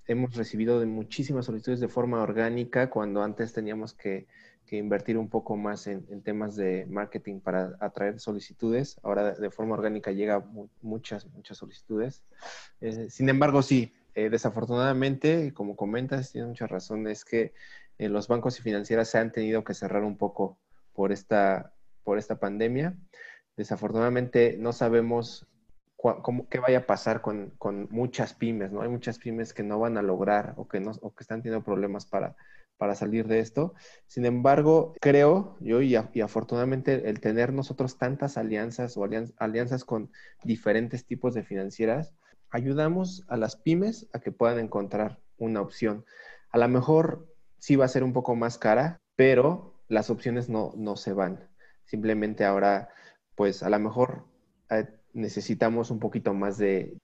hemos 0.08 0.36
recibido 0.36 0.80
de 0.80 0.86
muchísimas 0.86 1.46
solicitudes 1.46 1.80
de 1.80 1.88
forma 1.88 2.22
orgánica 2.22 2.90
cuando 2.90 3.24
antes 3.24 3.54
teníamos 3.54 3.94
que, 3.94 4.28
invertir 4.78 5.18
un 5.18 5.30
poco 5.30 5.56
más 5.56 5.88
en, 5.88 6.22
temas 6.22 6.56
de 6.56 6.86
marketing 6.88 7.40
para 7.40 7.76
atraer 7.80 8.20
solicitudes. 8.20 9.00
Ahora 9.04 9.34
de, 9.34 9.52
forma 9.52 9.74
orgánica 9.76 10.12
llega 10.12 10.44
muchas, 10.82 11.26
muchas 11.28 11.58
solicitudes. 11.58 12.24
Eh, 12.82 13.10
sin 13.10 13.30
embargo, 13.30 13.62
sí, 13.62 13.94
eh, 14.16 14.30
desafortunadamente, 14.30 15.54
como 15.54 15.76
comentas, 15.76 16.32
tienes 16.32 16.50
mucha 16.50 16.68
razón, 16.68 17.08
es 17.08 17.26
que 17.26 17.54
eh, 17.98 18.10
los 18.10 18.28
bancos 18.28 18.60
y 18.60 18.62
financieras 18.62 19.10
se 19.10 19.18
han 19.18 19.32
tenido 19.32 19.64
que 19.64 19.74
cerrar 19.74 20.04
un 20.04 20.18
poco 20.18 20.58
por 20.94 21.12
esta, 21.12 21.74
por 22.04 22.18
esta 22.18 22.40
pandemia. 22.40 22.96
Desafortunadamente 23.56 24.58
no 24.60 24.74
sabemos 24.74 25.48
qué 26.50 26.60
vaya 26.60 26.80
a 26.80 26.86
pasar 26.86 27.22
con, 27.22 27.54
muchas 27.90 28.34
pymes, 28.34 28.72
¿no? 28.72 28.82
Hay 28.82 28.90
muchas 28.90 29.18
pymes 29.20 29.54
que 29.54 29.64
no 29.64 29.80
van 29.80 29.98
a 29.98 30.02
lograr 30.02 30.54
o 30.58 30.68
que, 30.68 30.80
no, 30.80 30.92
o 31.02 31.14
que 31.14 31.24
están 31.24 31.42
teniendo 31.42 31.64
problemas 31.64 32.06
para, 32.06 32.36
para 32.78 32.96
salir 32.96 33.28
de 33.28 33.40
esto. 33.40 33.74
Sin 34.08 34.26
embargo, 34.26 34.94
creo 35.00 35.58
yo 35.60 35.82
y, 35.82 35.96
afortunadamente 35.96 37.10
el 37.10 37.20
tener 37.20 37.54
nosotros 37.54 37.98
tantas 37.98 38.38
alianzas 38.38 38.98
o 38.98 39.08
alianzas 39.38 39.86
con 39.86 40.12
diferentes 40.44 41.06
tipos 41.06 41.34
de 41.34 41.44
financieras, 41.44 42.14
ayudamos 42.50 43.26
a 43.28 43.38
las 43.38 43.56
pymes 43.56 44.08
a 44.14 44.20
que 44.20 44.32
puedan 44.32 44.60
encontrar 44.60 45.20
una 45.38 45.62
opción. 45.62 46.06
A 46.50 46.58
lo 46.58 46.68
mejor 46.70 47.28
sí 47.58 47.76
va 47.76 47.86
a 47.86 47.90
ser 47.90 48.04
un 48.04 48.14
poco 48.14 48.36
más 48.36 48.58
cara, 48.58 49.02
pero 49.16 49.82
las 49.88 50.10
opciones 50.10 50.50
no, 50.50 50.74
no 50.76 50.96
se 50.96 51.14
van. 51.14 51.50
Simplemente 51.86 52.46
ahora, 52.46 52.90
pues 53.36 53.64
a 53.64 53.70
lo 53.70 53.80
mejor 53.80 54.26
eh, 54.70 54.88
necesitamos 55.14 55.92
un 55.92 56.00
poquito 56.00 56.34
más 56.34 56.58
de, 56.58 56.98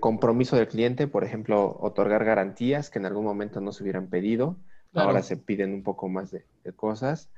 compromiso 0.00 0.56
del 0.56 0.68
cliente, 0.68 1.08
por 1.08 1.24
ejemplo, 1.24 1.76
otorgar 1.80 2.24
garantías 2.24 2.88
que 2.88 2.98
en 2.98 3.06
algún 3.06 3.24
momento 3.24 3.60
no 3.60 3.72
se 3.72 3.82
hubieran 3.82 4.08
pedido, 4.08 4.58
ahora 4.94 5.22
se 5.22 5.36
piden 5.36 5.72
un 5.72 5.82
poco 5.82 6.08
más 6.08 6.30
de, 6.30 6.44
cosas, 6.76 7.30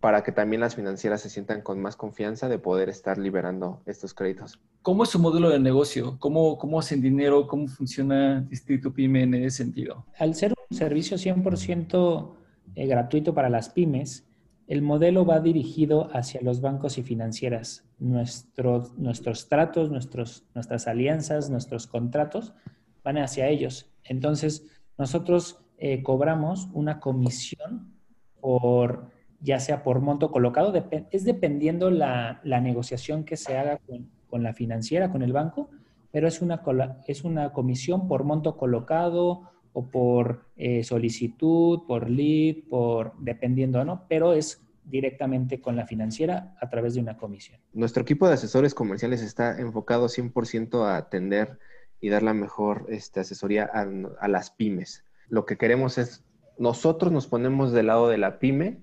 para 0.00 0.22
que 0.22 0.32
también 0.32 0.60
las 0.60 0.74
financieras 0.74 1.20
se 1.20 1.30
sientan 1.30 1.60
con 1.60 1.80
más 1.80 1.96
confianza 1.96 2.48
de 2.48 2.58
poder 2.58 2.88
estar 2.88 3.18
liberando 3.18 3.82
estos 3.86 4.14
créditos. 4.14 4.58
¿Cómo 4.82 5.02
es 5.04 5.10
su 5.10 5.18
modelo 5.18 5.50
de 5.50 5.58
negocio? 5.58 6.16
¿Cómo, 6.18 6.56
cómo 6.56 6.78
hacen 6.78 7.02
dinero? 7.02 7.46
¿Cómo 7.46 7.68
funciona 7.68 8.40
Distrito 8.40 8.92
PYME 8.92 9.22
en 9.24 9.34
ese 9.34 9.58
sentido? 9.58 10.06
Al 10.18 10.34
ser 10.34 10.54
un 10.70 10.76
servicio 10.76 11.18
100% 11.18 12.34
eh, 12.76 12.86
gratuito 12.86 13.34
para 13.34 13.50
las 13.50 13.68
pymes, 13.68 14.26
el 14.70 14.82
modelo 14.82 15.26
va 15.26 15.40
dirigido 15.40 16.08
hacia 16.16 16.40
los 16.42 16.60
bancos 16.60 16.96
y 16.96 17.02
financieras. 17.02 17.84
Nuestros, 17.98 18.96
nuestros 18.96 19.48
tratos, 19.48 19.90
nuestros, 19.90 20.44
nuestras 20.54 20.86
alianzas, 20.86 21.50
nuestros 21.50 21.88
contratos 21.88 22.54
van 23.02 23.18
hacia 23.18 23.48
ellos. 23.48 23.90
Entonces, 24.04 24.66
nosotros 24.96 25.58
eh, 25.80 26.02
cobramos 26.02 26.68
una 26.72 27.00
comisión 27.00 27.94
por, 28.40 29.06
ya 29.40 29.58
sea 29.58 29.82
por 29.82 30.00
monto 30.00 30.30
colocado, 30.30 30.72
es 31.10 31.24
dependiendo 31.24 31.90
la, 31.90 32.40
la, 32.44 32.60
negociación 32.60 33.24
que 33.24 33.36
se 33.36 33.56
haga 33.56 33.78
con, 33.78 34.10
con, 34.28 34.42
la 34.42 34.52
financiera, 34.54 35.10
con 35.10 35.22
el 35.22 35.32
banco, 35.32 35.70
pero 36.12 36.28
es 36.28 36.42
una, 36.42 36.62
es 37.06 37.24
una 37.24 37.52
comisión 37.52 38.08
por 38.08 38.24
monto 38.24 38.56
colocado 38.56 39.50
o 39.72 39.86
por 39.86 40.44
eh, 40.56 40.84
solicitud, 40.84 41.80
por 41.86 42.10
lead, 42.10 42.56
por 42.68 43.14
dependiendo, 43.18 43.84
¿no? 43.84 44.04
Pero 44.06 44.34
es 44.34 44.60
directamente 44.84 45.60
con 45.60 45.76
la 45.76 45.86
financiera 45.86 46.54
a 46.60 46.68
través 46.68 46.94
de 46.94 47.00
una 47.00 47.16
comisión. 47.16 47.58
Nuestro 47.72 48.02
equipo 48.02 48.26
de 48.28 48.34
asesores 48.34 48.74
comerciales 48.74 49.22
está 49.22 49.58
enfocado 49.58 50.08
100% 50.08 50.84
a 50.84 50.96
atender 50.96 51.58
y 52.00 52.08
dar 52.08 52.22
la 52.22 52.34
mejor 52.34 52.86
este, 52.88 53.20
asesoría 53.20 53.70
a, 53.72 53.86
a, 54.20 54.28
las 54.28 54.50
pymes. 54.50 55.04
Lo 55.30 55.46
que 55.46 55.56
queremos 55.56 55.96
es, 55.96 56.22
nosotros 56.58 57.10
nos 57.12 57.26
ponemos 57.26 57.72
del 57.72 57.86
lado 57.86 58.08
de 58.08 58.18
la 58.18 58.38
pyme 58.38 58.80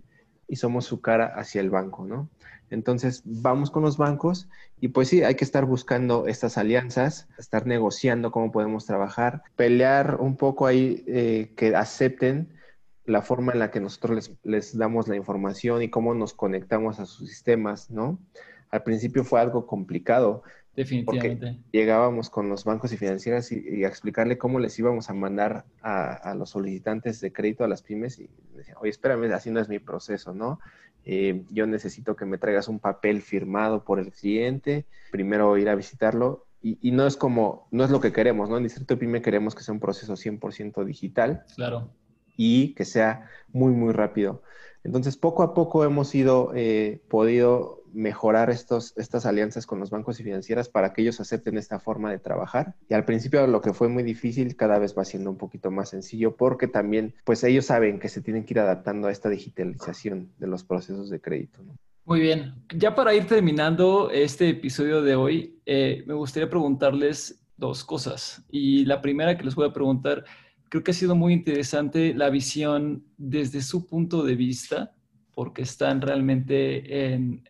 y 0.47 0.55
somos 0.55 0.85
su 0.85 1.01
cara 1.01 1.27
hacia 1.35 1.61
el 1.61 1.69
banco, 1.69 2.05
¿no? 2.05 2.29
Entonces, 2.69 3.21
vamos 3.23 3.71
con 3.71 3.83
los 3.83 3.97
bancos 3.97 4.49
y 4.79 4.89
pues 4.89 5.07
sí, 5.07 5.23
hay 5.23 5.35
que 5.35 5.45
estar 5.45 5.65
buscando 5.65 6.27
estas 6.27 6.57
alianzas, 6.57 7.27
estar 7.37 7.65
negociando 7.65 8.31
cómo 8.31 8.51
podemos 8.51 8.85
trabajar, 8.85 9.43
pelear 9.55 10.17
un 10.19 10.35
poco 10.35 10.65
ahí 10.65 11.03
eh, 11.07 11.53
que 11.55 11.75
acepten 11.75 12.53
la 13.05 13.21
forma 13.21 13.53
en 13.53 13.59
la 13.59 13.71
que 13.71 13.79
nosotros 13.79 14.31
les, 14.43 14.77
damos 14.77 15.07
la 15.07 15.15
información 15.15 15.81
y 15.81 15.89
cómo 15.89 16.13
nos 16.13 16.33
conectamos 16.33 16.99
a 16.99 17.05
sus 17.05 17.29
sistemas, 17.29 17.89
¿no? 17.89 18.19
Al 18.69 18.83
principio 18.83 19.23
fue 19.23 19.39
algo 19.39 19.65
complicado. 19.65 20.43
Definitivamente. 20.77 21.57
llegábamos 21.71 22.29
con 22.29 22.49
los 22.49 22.63
bancos 22.63 22.93
y 22.93 22.97
financieras 22.97 23.51
y, 23.51 23.83
a 23.83 23.87
explicarle 23.87 24.37
cómo 24.37 24.59
les 24.59 24.77
íbamos 24.77 25.09
a 25.09 25.15
mandar 25.15 25.65
a, 25.81 26.35
los 26.35 26.51
solicitantes 26.51 27.19
de 27.19 27.33
crédito 27.33 27.63
a 27.63 27.67
las 27.67 27.81
pymes 27.81 28.19
y 28.19 28.29
decían, 28.53 28.77
oye, 28.79 28.91
espérame, 28.91 29.33
así 29.33 29.49
no 29.49 29.59
es 29.59 29.69
mi 29.69 29.79
proceso, 29.79 30.35
¿no? 30.35 30.59
Eh, 31.03 31.43
yo 31.49 31.65
necesito 31.65 32.15
que 32.15 32.25
me 32.25 32.37
traigas 32.37 32.67
un 32.67 32.77
papel 32.77 33.23
firmado 33.23 33.83
por 33.83 33.97
el 33.97 34.11
cliente, 34.11 34.85
primero 35.09 35.57
ir 35.57 35.67
a 35.67 35.73
visitarlo 35.73 36.45
y, 36.61 36.77
y, 36.79 36.91
no 36.91 37.07
es 37.07 37.17
como, 37.17 37.67
no 37.71 37.83
es 37.83 37.89
lo 37.89 37.99
que 37.99 38.11
queremos, 38.11 38.47
¿no? 38.47 38.57
En 38.57 38.63
Distrito 38.63 38.99
Pyme 38.99 39.23
queremos 39.23 39.55
que 39.55 39.63
sea 39.63 39.73
un 39.73 39.79
proceso 39.79 40.13
100% 40.13 40.85
digital. 40.85 41.43
Claro. 41.55 41.89
Y 42.35 42.75
que 42.75 42.85
sea 42.85 43.27
muy, 43.51 43.71
muy 43.73 43.93
rápido. 43.93 44.43
Entonces, 44.87 45.17
poco 45.17 45.43
a 45.43 45.53
poco 45.53 45.83
hemos 45.83 46.15
ido, 46.15 46.53
eh, 46.55 47.01
podido 47.09 47.83
mejorar 47.93 48.49
estos, 48.49 48.93
estas 48.97 49.25
alianzas 49.25 49.65
con 49.65 49.79
los 49.79 49.89
bancos 49.89 50.19
y 50.19 50.23
financieras 50.23 50.69
para 50.69 50.93
que 50.93 51.01
ellos 51.01 51.19
acepten 51.19 51.57
esta 51.57 51.79
forma 51.79 52.09
de 52.09 52.19
trabajar. 52.19 52.73
Y 52.89 52.93
al 52.93 53.03
principio 53.03 53.45
lo 53.47 53.59
que 53.61 53.73
fue 53.73 53.89
muy 53.89 54.03
difícil 54.03 54.55
cada 54.55 54.79
vez 54.79 54.97
va 54.97 55.03
siendo 55.03 55.29
un 55.29 55.37
poquito 55.37 55.71
más 55.71 55.89
sencillo 55.89 56.37
porque 56.37 56.67
también, 56.67 57.13
pues 57.25 57.43
ellos 57.43 57.65
saben 57.65 57.99
que 57.99 58.07
se 58.07 58.21
tienen 58.21 58.45
que 58.45 58.53
ir 58.53 58.59
adaptando 58.61 59.09
a 59.09 59.11
esta 59.11 59.29
digitalización 59.29 60.29
de 60.37 60.47
los 60.47 60.63
procesos 60.63 61.09
de 61.09 61.19
crédito. 61.19 61.59
Muy 62.05 62.21
bien, 62.21 62.53
ya 62.73 62.95
para 62.95 63.13
ir 63.13 63.27
terminando 63.27 64.09
este 64.09 64.47
episodio 64.47 65.01
de 65.01 65.15
hoy, 65.15 65.59
eh, 65.65 66.03
me 66.07 66.13
gustaría 66.13 66.49
preguntarles 66.49 67.43
dos 67.57 67.83
cosas. 67.83 68.45
Y 68.49 68.85
la 68.85 69.01
primera 69.01 69.37
que 69.37 69.43
les 69.43 69.55
voy 69.55 69.67
a 69.67 69.73
preguntar, 69.73 70.23
creo 70.69 70.83
que 70.83 70.91
ha 70.91 70.93
sido 70.93 71.15
muy 71.15 71.33
interesante 71.33 72.13
la 72.13 72.29
visión 72.29 73.03
desde 73.17 73.61
su 73.61 73.85
punto 73.85 74.23
de 74.23 74.35
vista 74.35 74.93
porque 75.33 75.61
están 75.61 76.01
realmente 76.01 77.13
en, 77.13 77.43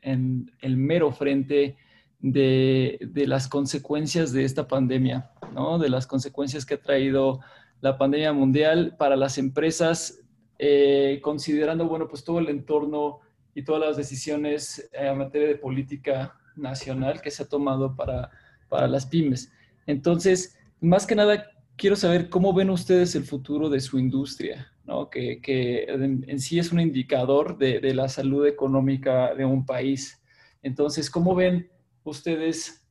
el 0.62 0.78
mero 0.78 1.12
frente 1.12 1.78
de, 2.20 3.00
las 3.14 3.48
consecuencias 3.48 4.34
de 4.34 4.44
esta 4.44 4.68
pandemia, 4.68 5.32
¿no? 5.54 5.80
de 5.80 5.90
las 5.90 6.06
consecuencias 6.06 6.66
que 6.66 6.74
ha 6.74 6.82
traído 6.82 7.40
la 7.80 7.98
pandemia 7.98 8.34
mundial 8.34 8.96
para 8.98 9.16
las 9.16 9.38
empresas, 9.38 10.22
eh, 10.60 11.20
considerando, 11.24 11.88
bueno, 11.88 12.08
pues 12.08 12.24
todo 12.24 12.40
el 12.40 12.50
entorno 12.50 13.20
y 13.56 13.64
todas 13.64 13.82
las 13.82 13.98
decisiones 13.98 14.90
eh, 14.92 15.08
en 15.08 15.20
materia 15.20 15.48
de 15.48 15.56
política 15.56 16.36
nacional 16.56 17.22
que 17.22 17.32
se 17.32 17.44
ha 17.44 17.48
tomado 17.48 17.96
para, 17.96 18.32
para 18.68 18.88
las 18.88 19.06
pymes. 19.06 19.54
Entonces, 19.86 20.58
más 20.82 21.06
que 21.06 21.16
nada, 21.16 21.46
quiero 21.78 21.96
saber 21.96 22.30
cómo 22.30 22.54
ven 22.54 22.70
ustedes 22.70 23.16
el 23.16 23.24
futuro 23.24 23.70
de 23.70 23.80
su 23.80 24.00
industria, 24.00 24.74
¿no? 24.84 25.10
que, 25.10 25.40
en, 25.88 26.40
sí 26.40 26.60
es 26.60 26.72
un 26.72 26.80
indicador 26.80 27.58
de, 27.58 27.94
la 27.94 28.10
salud 28.10 28.46
económica 28.46 29.34
de 29.36 29.46
un 29.46 29.66
país. 29.66 30.22
Entonces, 30.62 31.10
¿cómo 31.10 31.36
ven 31.36 31.70
ustedes 32.04 32.84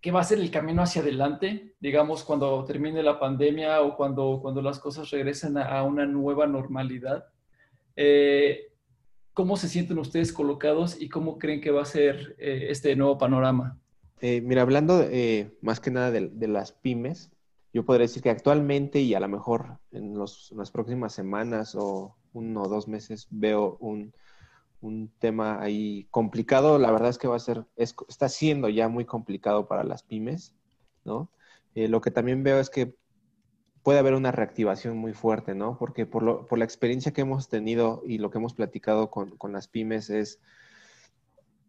qué 0.00 0.10
va 0.10 0.20
a 0.20 0.24
ser 0.24 0.38
el 0.38 0.50
camino 0.50 0.82
hacia 0.82 1.02
adelante, 1.02 1.74
digamos, 1.80 2.22
cuando 2.22 2.64
termine 2.64 3.02
la 3.02 3.18
pandemia 3.18 3.80
o 3.82 3.96
cuando, 3.96 4.38
cuando 4.40 4.62
las 4.62 4.78
cosas 4.78 5.10
regresen 5.10 5.58
a, 5.58 5.82
una 5.82 6.06
nueva 6.06 6.46
normalidad? 6.46 7.24
Eh, 7.96 8.70
¿Cómo 9.32 9.56
se 9.56 9.68
sienten 9.68 9.98
ustedes 9.98 10.32
colocados 10.32 11.00
y 11.00 11.08
cómo 11.08 11.38
creen 11.38 11.60
que 11.60 11.70
va 11.70 11.82
a 11.82 11.86
ser 11.86 12.36
eh, 12.38 12.66
este 12.68 12.94
nuevo 12.94 13.16
panorama? 13.16 13.80
Eh, 14.20 14.42
mira, 14.42 14.62
hablando 14.62 15.02
eh, 15.02 15.50
más 15.62 15.80
que 15.80 15.90
nada 15.90 16.10
de, 16.10 16.48
las 16.48 16.72
pymes, 16.72 17.30
yo 17.72 17.84
podría 17.84 18.06
decir 18.06 18.22
que 18.22 18.30
actualmente 18.30 19.00
y 19.00 19.14
a 19.14 19.20
lo 19.20 19.28
mejor 19.28 19.78
en, 19.92 20.18
las 20.18 20.70
próximas 20.72 21.12
semanas 21.12 21.74
o 21.74 22.16
uno 22.32 22.62
o 22.62 22.68
dos 22.68 22.88
meses 22.88 23.28
veo 23.30 23.76
un, 23.80 24.12
tema 25.18 25.60
ahí 25.60 26.06
complicado. 26.10 26.78
La 26.78 26.90
verdad 26.90 27.10
es 27.10 27.18
que 27.18 27.28
va 27.28 27.36
a 27.36 27.40
ser, 27.40 27.66
está 27.76 28.28
siendo 28.28 28.68
ya 28.68 28.88
muy 28.88 29.04
complicado 29.04 29.68
para 29.68 29.84
las 29.84 30.02
pymes, 30.02 30.54
¿no? 31.04 31.30
lo 31.74 32.00
que 32.00 32.10
también 32.10 32.42
veo 32.42 32.58
es 32.58 32.68
que 32.68 32.96
puede 33.82 33.98
haber 33.98 34.14
una 34.14 34.32
reactivación 34.32 34.96
muy 34.96 35.12
fuerte, 35.12 35.54
¿no? 35.54 35.78
Porque 35.78 36.04
por, 36.06 36.46
por 36.46 36.58
la 36.58 36.64
experiencia 36.64 37.12
que 37.12 37.22
hemos 37.22 37.48
tenido 37.48 38.02
y 38.06 38.18
lo 38.18 38.30
que 38.30 38.38
hemos 38.38 38.54
platicado 38.54 39.10
con, 39.10 39.36
con, 39.36 39.52
las 39.52 39.68
pymes 39.68 40.10
es, 40.10 40.40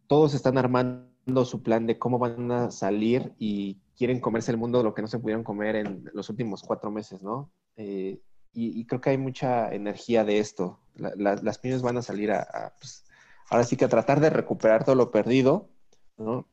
todos 0.08 0.34
están 0.34 0.58
armando 0.58 1.11
su 1.44 1.62
plan 1.62 1.86
de 1.86 1.98
cómo 1.98 2.18
van 2.18 2.50
a 2.50 2.70
salir 2.70 3.32
y 3.38 3.78
quieren 3.96 4.20
comerse 4.20 4.50
el 4.50 4.58
mundo 4.58 4.78
de 4.78 4.84
lo 4.84 4.94
que 4.94 5.02
no 5.02 5.08
se 5.08 5.18
pudieron 5.18 5.44
comer 5.44 5.76
en 5.76 6.10
los 6.12 6.28
últimos 6.30 6.62
cuatro 6.62 6.90
meses, 6.90 7.22
¿no? 7.22 7.50
Eh, 7.76 8.20
y, 8.54 8.84
creo 8.84 9.00
que 9.00 9.10
hay 9.10 9.18
mucha 9.18 9.72
energía 9.72 10.24
de 10.24 10.38
esto. 10.38 10.78
las 10.94 11.58
pymes 11.58 11.80
van 11.80 11.96
a 11.96 12.02
salir 12.02 12.32
a, 12.32 12.74
pues, 12.78 13.04
ahora 13.48 13.64
sí 13.64 13.76
que 13.76 13.86
a 13.86 13.88
tratar 13.88 14.20
de 14.20 14.28
recuperar 14.28 14.84
todo 14.84 14.94
lo 14.94 15.10
perdido, 15.10 15.70
¿no? 16.18 16.46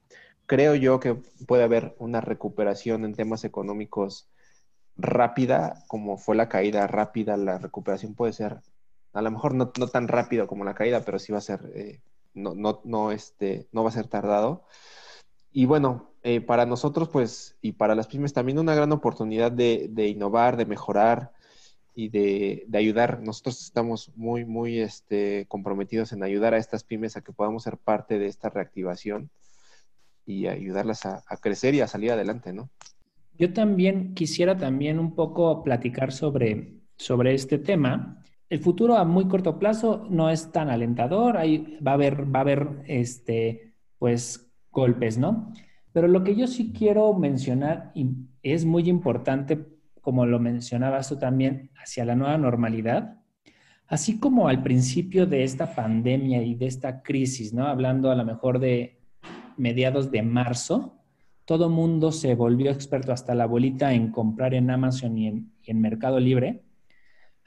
Creo 0.45 0.75
yo 0.75 0.99
que 0.99 1.15
puede 1.45 1.63
haber 1.63 1.95
una 1.99 2.21
recuperación 2.21 3.03
en 3.03 3.15
temas 3.15 3.43
económicos 3.43 4.29
rápida 4.99 5.83
como 5.87 6.17
fue 6.17 6.35
la 6.35 6.49
caída 6.49 6.85
rápida, 6.87 7.37
la 7.37 7.57
recuperación 7.57 8.15
puede 8.15 8.33
ser, 8.33 8.61
a 9.13 9.21
lo 9.21 9.31
mejor 9.31 9.55
no, 9.55 9.69
tan 9.69 10.07
rápido 10.07 10.47
como 10.47 10.65
la 10.65 10.75
caída, 10.75 11.03
pero 11.05 11.19
sí 11.19 11.31
va 11.31 11.37
a 11.39 11.41
ser, 11.41 11.71
eh, 11.73 12.01
no, 12.41 12.55
no, 12.55 12.81
no, 12.83 13.11
este, 13.11 13.67
no 13.71 13.83
va 13.83 13.89
a 13.89 13.93
ser 13.93 14.07
tardado. 14.07 14.65
Y 15.51 15.65
bueno, 15.65 16.13
eh, 16.23 16.41
para 16.41 16.65
nosotros, 16.65 17.09
pues, 17.09 17.57
y 17.61 17.73
para 17.73 17.95
las 17.95 18.07
pymes 18.07 18.33
también 18.33 18.59
una 18.59 18.75
gran 18.75 18.91
oportunidad 18.91 19.51
de, 19.51 20.07
innovar, 20.07 20.57
de 20.57 20.65
mejorar 20.65 21.31
y 21.95 22.09
de, 22.09 22.67
ayudar. 22.73 23.21
Nosotros 23.21 23.61
estamos 23.61 24.11
muy, 24.15 24.45
muy 24.45 24.79
este, 24.79 25.45
comprometidos 25.47 26.11
en 26.11 26.23
ayudar 26.23 26.53
a 26.53 26.57
estas 26.57 26.83
pymes 26.83 27.17
a 27.17 27.21
que 27.21 27.33
podamos 27.33 27.63
ser 27.63 27.77
parte 27.77 28.19
de 28.19 28.27
esta 28.27 28.49
reactivación 28.49 29.29
y 30.25 30.47
ayudarlas 30.47 31.05
a, 31.05 31.23
a 31.27 31.37
crecer 31.37 31.73
y 31.73 31.81
a 31.81 31.87
salir 31.87 32.11
adelante, 32.11 32.53
¿no? 32.53 32.69
Yo 33.37 33.53
también 33.53 34.13
quisiera 34.13 34.57
también 34.57 34.99
un 34.99 35.15
poco 35.15 35.63
platicar 35.63 36.11
sobre, 36.11 36.73
sobre 36.97 37.33
este 37.33 37.57
tema. 37.57 38.18
El 38.49 38.59
futuro 38.59 38.97
a 38.97 39.05
muy 39.05 39.27
corto 39.27 39.59
plazo 39.59 40.07
no 40.09 40.29
es 40.29 40.51
tan 40.51 40.69
alentador, 40.69 41.37
ahí 41.37 41.77
va 41.85 41.91
a 41.91 41.93
haber, 41.95 42.33
va 42.33 42.39
a 42.39 42.41
haber 42.41 42.83
este, 42.87 43.73
pues, 43.97 44.51
golpes, 44.71 45.17
¿no? 45.17 45.53
Pero 45.91 46.07
lo 46.07 46.23
que 46.23 46.35
yo 46.35 46.47
sí 46.47 46.71
quiero 46.71 47.13
mencionar, 47.13 47.91
y 47.93 48.11
es 48.41 48.65
muy 48.65 48.89
importante, 48.89 49.65
como 50.01 50.25
lo 50.25 50.39
mencionabas 50.39 51.09
tú 51.09 51.17
también, 51.17 51.71
hacia 51.75 52.05
la 52.05 52.15
nueva 52.15 52.37
normalidad, 52.37 53.19
así 53.87 54.19
como 54.19 54.47
al 54.47 54.63
principio 54.63 55.25
de 55.25 55.43
esta 55.43 55.75
pandemia 55.75 56.41
y 56.43 56.55
de 56.55 56.67
esta 56.67 57.01
crisis, 57.01 57.53
¿no? 57.53 57.67
Hablando 57.67 58.11
a 58.11 58.15
lo 58.15 58.23
mejor 58.23 58.59
de 58.59 58.99
mediados 59.57 60.11
de 60.11 60.21
marzo, 60.21 60.95
todo 61.45 61.67
mundo 61.69 62.11
se 62.11 62.35
volvió 62.35 62.69
experto 62.69 63.11
hasta 63.11 63.33
la 63.33 63.45
abuelita 63.45 63.91
en 63.93 64.11
comprar 64.11 64.53
en 64.53 64.69
Amazon 64.69 65.17
y 65.17 65.27
en, 65.27 65.81
Mercado 65.81 66.19
Libre. 66.19 66.63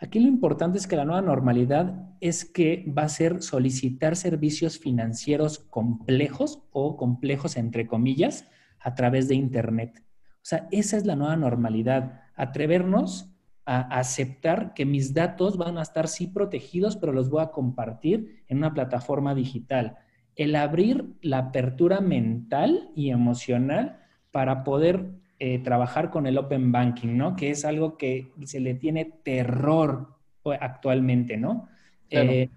Aquí 0.03 0.19
lo 0.19 0.27
importante 0.27 0.79
es 0.79 0.88
que 0.88 0.97
la 0.97 1.05
nueva 1.05 1.23
normalidad 1.23 2.11
es 2.21 2.45
que 2.45 2.85
va 2.87 3.03
a 3.03 3.09
ser 3.09 3.41
solicitar 3.41 4.17
servicios 4.17 4.81
financieros 4.81 5.61
complejos 5.61 6.65
o 6.73 6.97
complejos 6.97 7.57
entre 7.57 7.87
comillas 7.87 8.51
a 8.81 8.97
través 8.97 9.29
de 9.29 9.37
Internet. 9.37 10.03
O 10.03 10.45
sea, 10.45 10.67
esa 10.73 10.97
es 10.97 11.07
la 11.07 11.15
nueva 11.15 11.37
normalidad. 11.37 12.23
Atrevernos 12.35 13.33
a 13.65 13.79
aceptar 13.97 14.75
que 14.75 14.85
mis 14.85 15.15
datos 15.15 15.57
van 15.57 15.79
a 15.79 15.83
estar 15.83 16.09
sí 16.09 16.27
protegidos, 16.27 16.97
pero 16.97 17.12
los 17.12 17.31
voy 17.31 17.45
a 17.45 17.53
compartir 17.53 18.43
en 18.49 18.59
una 18.59 18.75
plataforma 18.75 19.37
digital 19.37 19.99
el 20.35 20.57
abrir 20.57 21.15
la 21.21 21.38
apertura 21.38 22.01
mental 22.01 22.91
y 22.97 23.11
emocional 23.11 24.01
para 24.33 24.65
poder 24.65 25.22
eh, 25.44 25.59
trabajar 25.59 26.11
con 26.11 26.28
el 26.28 26.38
open 26.38 26.70
banking, 26.70 27.16
¿no? 27.16 27.35
Que 27.35 27.50
es 27.50 27.64
algo 27.64 27.98
que 27.98 28.31
se 28.44 28.61
le 28.61 28.74
tiene 28.74 29.07
terror 29.24 30.14
pues, 30.40 30.57
actualmente, 30.62 31.37
¿no? 31.37 31.68
Eh, 32.11 32.48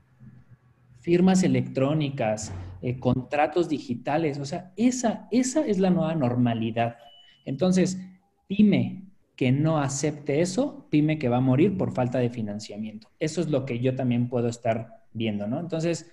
firmas 0.99 1.41
electrónicas, 1.41 2.53
eh, 2.83 2.99
contratos 2.99 3.69
digitales, 3.69 4.37
o 4.37 4.45
sea, 4.45 4.71
esa, 4.77 5.27
esa 5.31 5.65
es 5.65 5.79
la 5.79 5.89
nueva 5.89 6.13
normalidad. 6.13 6.97
Entonces, 7.43 7.99
pyme 8.47 9.05
que 9.35 9.51
no 9.51 9.79
acepte 9.79 10.41
eso, 10.41 10.85
pyme 10.91 11.17
que 11.17 11.27
va 11.27 11.37
a 11.37 11.41
morir 11.41 11.75
por 11.77 11.91
falta 11.91 12.19
de 12.19 12.29
financiamiento. 12.29 13.09
Eso 13.17 13.41
es 13.41 13.49
lo 13.49 13.65
que 13.65 13.79
yo 13.79 13.95
también 13.95 14.29
puedo 14.29 14.47
estar 14.47 15.07
viendo, 15.11 15.47
¿no? 15.47 15.59
Entonces, 15.59 16.11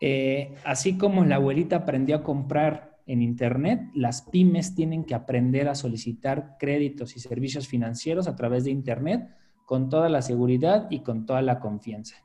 eh, 0.00 0.56
así 0.64 0.98
como 0.98 1.24
la 1.24 1.36
abuelita 1.36 1.76
aprendió 1.76 2.16
a 2.16 2.22
comprar 2.24 2.89
en 3.06 3.22
Internet, 3.22 3.80
las 3.94 4.22
pymes 4.22 4.74
tienen 4.74 5.04
que 5.04 5.14
aprender 5.14 5.68
a 5.68 5.74
solicitar 5.74 6.56
créditos 6.58 7.16
y 7.16 7.20
servicios 7.20 7.66
financieros 7.66 8.28
a 8.28 8.36
través 8.36 8.64
de 8.64 8.70
Internet 8.70 9.28
con 9.64 9.88
toda 9.88 10.08
la 10.08 10.22
seguridad 10.22 10.88
y 10.90 11.00
con 11.00 11.26
toda 11.26 11.42
la 11.42 11.60
confianza. 11.60 12.16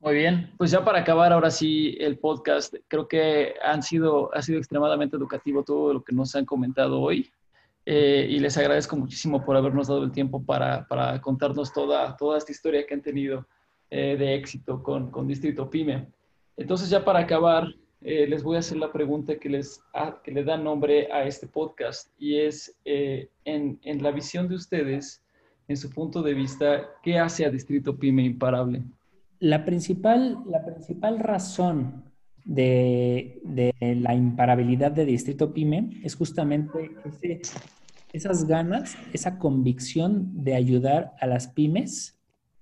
Muy 0.00 0.14
bien, 0.14 0.52
pues 0.56 0.70
ya 0.70 0.84
para 0.84 1.00
acabar 1.00 1.32
ahora 1.32 1.50
sí 1.50 1.96
el 1.98 2.18
podcast, 2.18 2.74
creo 2.86 3.08
que 3.08 3.54
han 3.62 3.82
sido, 3.82 4.32
ha 4.34 4.42
sido 4.42 4.58
extremadamente 4.58 5.16
educativo 5.16 5.64
todo 5.64 5.94
lo 5.94 6.04
que 6.04 6.14
nos 6.14 6.36
han 6.36 6.44
comentado 6.44 7.00
hoy 7.00 7.30
eh, 7.84 8.26
y 8.28 8.38
les 8.38 8.56
agradezco 8.58 8.96
muchísimo 8.96 9.44
por 9.44 9.56
habernos 9.56 9.88
dado 9.88 10.04
el 10.04 10.12
tiempo 10.12 10.44
para, 10.44 10.86
contarnos 11.22 11.72
toda, 11.72 12.16
toda 12.16 12.38
esta 12.38 12.52
historia 12.52 12.86
que 12.86 12.94
han 12.94 13.02
tenido 13.02 13.46
eh, 13.90 14.16
de 14.16 14.34
éxito 14.34 14.82
con, 14.82 15.10
con 15.10 15.26
Distrito 15.26 15.70
Pyme. 15.70 16.12
Entonces 16.56 16.90
ya 16.90 17.04
para 17.04 17.20
acabar, 17.20 17.66
eh, 18.08 18.24
les 18.28 18.44
voy 18.44 18.54
a 18.54 18.60
hacer 18.60 18.78
la 18.78 18.92
pregunta 18.92 19.34
que, 19.36 19.48
les, 19.48 19.82
que 20.22 20.30
le 20.30 20.44
da 20.44 20.56
nombre 20.56 21.08
a 21.10 21.24
este 21.24 21.48
podcast 21.48 22.08
y 22.20 22.36
es, 22.38 22.78
eh, 22.84 23.30
en, 23.44 23.80
la 24.00 24.12
visión 24.12 24.48
de 24.48 24.54
ustedes, 24.54 25.24
en 25.66 25.76
su 25.76 25.90
punto 25.90 26.22
de 26.22 26.32
vista, 26.32 26.86
¿qué 27.02 27.18
hace 27.18 27.44
a 27.44 27.50
Distrito 27.50 27.98
Pyme 27.98 28.22
imparable? 28.22 28.84
La 29.40 29.64
principal, 29.64 30.38
la 30.46 30.64
principal 30.64 31.18
razón 31.18 32.04
de, 32.44 33.40
la 33.80 34.14
imparabilidad 34.14 34.92
de 34.92 35.04
Distrito 35.04 35.52
Pyme 35.52 36.00
es 36.04 36.14
justamente 36.14 36.92
esas 38.12 38.46
ganas, 38.46 38.96
esa 39.14 39.36
convicción 39.36 40.30
de 40.44 40.54
ayudar 40.54 41.14
a 41.18 41.26
las 41.26 41.48
pymes 41.48 42.16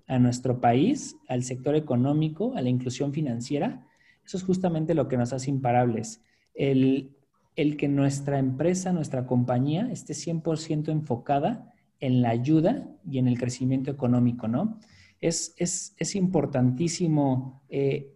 a 0.07 0.17
nuestro 0.17 0.59
país, 0.59 1.15
al 1.27 1.43
sector 1.43 1.75
económico, 1.75 2.55
a 2.55 2.63
la 2.63 2.69
inclusión 2.69 3.13
financiera, 3.13 3.85
eso 4.25 4.37
es 4.37 4.43
justamente 4.43 4.95
lo 4.95 5.07
que 5.07 5.17
nos 5.17 5.33
hace 5.33 5.49
imparables. 5.49 6.21
El, 6.53 7.11
que 7.55 7.87
nuestra 7.87 8.39
empresa, 8.39 8.91
nuestra 8.91 9.25
compañía 9.25 9.89
esté 9.91 10.13
100% 10.13 10.89
enfocada 10.89 11.73
en 11.99 12.21
la 12.21 12.29
ayuda 12.29 12.87
y 13.09 13.19
en 13.19 13.27
el 13.27 13.37
crecimiento 13.37 13.91
económico, 13.91 14.47
¿no? 14.47 14.79
Es, 15.21 15.55
es, 15.57 16.15
importantísimo 16.15 17.63
eh, 17.69 18.13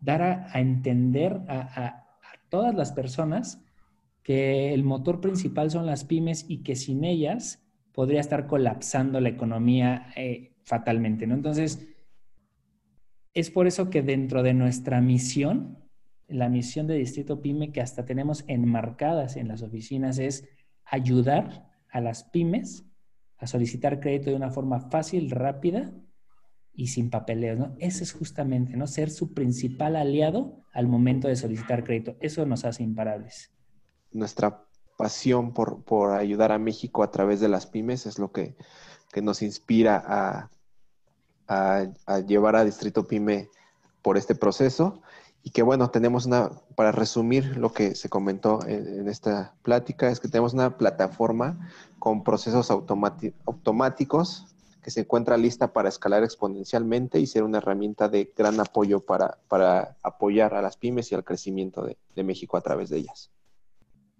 dar 0.00 0.22
a, 0.22 0.60
entender 0.60 1.40
a, 1.48 2.00
todas 2.48 2.74
las 2.74 2.92
personas 2.92 3.62
que 4.22 4.74
el 4.74 4.84
motor 4.84 5.20
principal 5.20 5.70
son 5.70 5.86
las 5.86 6.04
pymes 6.04 6.46
y 6.48 6.62
que 6.62 6.76
sin 6.76 7.04
ellas 7.04 7.64
podría 7.92 8.20
estar 8.20 8.46
colapsando 8.46 9.20
la 9.20 9.28
economía 9.28 10.12
eh, 10.16 10.52
fatalmente, 10.62 11.26
¿no? 11.26 11.34
Entonces, 11.34 11.93
es 13.34 13.50
por 13.50 13.66
eso 13.66 13.90
que 13.90 14.02
dentro 14.02 14.42
de 14.42 14.54
nuestra 14.54 15.00
misión, 15.00 15.78
la 16.28 16.48
misión 16.48 16.86
de 16.86 16.94
Distrito 16.94 17.40
Pyme 17.42 17.72
que 17.72 17.80
hasta 17.80 18.04
tenemos 18.04 18.44
enmarcadas 18.46 19.36
en 19.36 19.48
las 19.48 19.62
oficinas 19.62 20.18
es 20.18 20.48
ayudar 20.84 21.68
a 21.90 22.00
las 22.00 22.24
pymes 22.24 22.84
a 23.38 23.46
solicitar 23.46 24.00
crédito 24.00 24.30
de 24.30 24.36
una 24.36 24.50
forma 24.50 24.80
fácil, 24.80 25.30
rápida 25.30 25.92
y 26.72 26.88
sin 26.88 27.10
papeleos, 27.10 27.58
¿no? 27.58 27.76
Ese 27.78 28.04
es 28.04 28.12
justamente, 28.12 28.76
¿no? 28.76 28.86
Ser 28.86 29.10
su 29.10 29.34
principal 29.34 29.96
aliado 29.96 30.64
al 30.72 30.88
momento 30.88 31.28
de 31.28 31.36
solicitar 31.36 31.84
crédito. 31.84 32.16
Eso 32.20 32.46
nos 32.46 32.64
hace 32.64 32.82
imparables. 32.82 33.52
Nuestra 34.12 34.64
pasión 34.96 35.52
por, 35.52 35.84
por 35.84 36.12
ayudar 36.12 36.52
a 36.52 36.58
México 36.58 37.02
a 37.02 37.10
través 37.10 37.40
de 37.40 37.48
las 37.48 37.66
pymes 37.66 38.06
es 38.06 38.18
lo 38.18 38.32
que 38.32 38.56
que 39.14 39.22
nos 39.22 39.42
inspira 39.42 40.02
a, 40.04 40.50
a, 41.48 41.86
llevar 42.26 42.56
a 42.56 42.64
Distrito 42.64 43.04
Pyme 43.04 43.48
por 44.02 44.16
este 44.16 44.34
proceso. 44.34 45.00
Y 45.42 45.50
que 45.50 45.62
bueno, 45.62 45.90
tenemos 45.90 46.24
una, 46.24 46.50
para 46.74 46.90
resumir 46.90 47.58
lo 47.58 47.72
que 47.72 47.94
se 47.94 48.08
comentó 48.08 48.60
en, 48.66 49.08
esta 49.08 49.54
plática, 49.62 50.08
es 50.08 50.18
que 50.18 50.28
tenemos 50.28 50.54
una 50.54 50.78
plataforma 50.78 51.68
con 51.98 52.24
procesos 52.24 52.70
automáticos 52.70 54.46
que 54.82 54.90
se 54.90 55.00
encuentra 55.00 55.36
lista 55.36 55.72
para 55.72 55.88
escalar 55.88 56.24
exponencialmente 56.24 57.18
y 57.18 57.26
ser 57.26 57.42
una 57.42 57.58
herramienta 57.58 58.08
de 58.08 58.32
gran 58.36 58.60
apoyo 58.60 59.00
para, 59.00 59.38
para 59.48 59.96
apoyar 60.02 60.54
a 60.54 60.62
las 60.62 60.76
pymes 60.76 61.10
y 61.10 61.14
al 61.14 61.24
crecimiento 61.24 61.82
de, 61.82 61.96
de 62.14 62.24
México 62.24 62.56
a 62.56 62.60
través 62.60 62.90
de 62.90 62.98
ellas. 62.98 63.30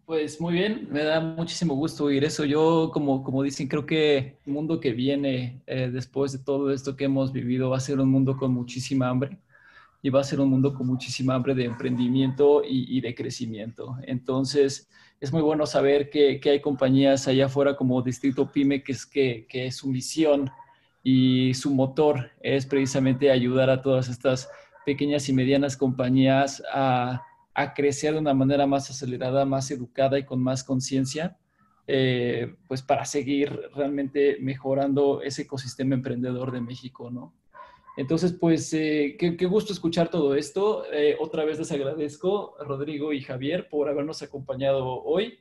Pues 0.07 0.39
muy 0.39 0.53
bien, 0.53 0.87
me 0.91 1.03
da 1.03 1.19
muchísimo 1.19 1.75
gusto 1.75 2.05
oír 2.05 2.25
eso. 2.25 2.45
Yo, 2.45 2.91
como, 2.93 3.25
como 3.25 3.43
dicen, 3.43 3.69
creo 3.69 3.87
que 3.87 4.37
el 4.45 4.53
mundo 4.53 4.79
que 4.79 4.93
viene 4.93 5.63
eh, 5.67 5.89
después 5.91 6.33
de 6.33 6.41
todo 6.41 6.71
esto 6.73 6.95
que 6.95 7.05
hemos 7.05 7.33
vivido 7.33 7.71
va 7.71 7.79
a 7.79 7.81
ser 7.81 7.99
un 7.99 8.11
mundo 8.11 8.37
con 8.37 8.53
muchísima 8.53 9.09
hambre 9.09 9.39
y 10.03 10.11
va 10.11 10.21
a 10.21 10.25
ser 10.25 10.41
un 10.41 10.51
mundo 10.51 10.75
con 10.75 10.87
muchísima 10.87 11.35
hambre 11.35 11.55
de 11.55 11.65
emprendimiento 11.65 12.63
y, 12.63 13.01
de 13.01 13.15
crecimiento. 13.15 13.97
Entonces, 14.03 14.91
es 15.21 15.33
muy 15.33 15.41
bueno 15.41 15.65
saber 15.65 16.11
que, 16.11 16.39
que, 16.39 16.51
hay 16.51 16.61
compañías 16.61 17.27
allá 17.27 17.47
afuera 17.47 17.75
como 17.75 18.03
Distrito 18.03 18.53
Pyme, 18.53 18.83
que 18.83 18.93
es, 18.93 19.07
que, 19.07 19.47
que 19.49 19.73
su 19.73 19.89
misión 19.89 20.51
y 21.03 21.55
su 21.55 21.73
motor 21.75 22.31
es 22.43 22.67
precisamente 22.67 23.31
ayudar 23.31 23.71
a 23.71 23.81
todas 23.81 24.11
estas 24.11 24.51
pequeñas 24.85 25.27
y 25.31 25.33
medianas 25.33 25.79
compañías 25.79 26.63
a 26.71 27.23
a 27.55 27.73
crecer 27.73 28.15
de 28.15 28.21
una 28.21 28.35
manera 28.35 28.67
más 28.67 28.91
acelerada, 28.91 29.45
más 29.45 29.71
educada 29.71 30.19
y 30.19 30.25
con 30.25 30.43
más 30.43 30.65
conciencia, 30.65 31.39
eh, 31.87 32.55
pues 32.67 32.83
para 32.83 33.05
seguir 33.05 33.71
realmente 33.75 34.39
mejorando 34.41 35.23
ese 35.23 35.43
ecosistema 35.43 35.95
emprendedor 35.95 36.51
de 36.51 36.61
México, 36.61 37.11
¿no? 37.11 37.35
Entonces, 37.97 38.33
pues, 38.33 38.73
eh, 38.75 39.17
qué, 39.19 39.47
gusto 39.47 39.73
escuchar 39.73 40.11
todo 40.11 40.35
esto. 40.35 40.85
Eh, 40.93 41.17
otra 41.21 41.45
vez 41.45 41.59
les 41.59 41.71
agradezco 41.71 42.57
Rodrigo 42.59 43.13
y 43.13 43.23
Javier 43.23 43.69
por 43.69 43.89
habernos 43.89 44.21
acompañado 44.23 45.05
hoy. 45.05 45.39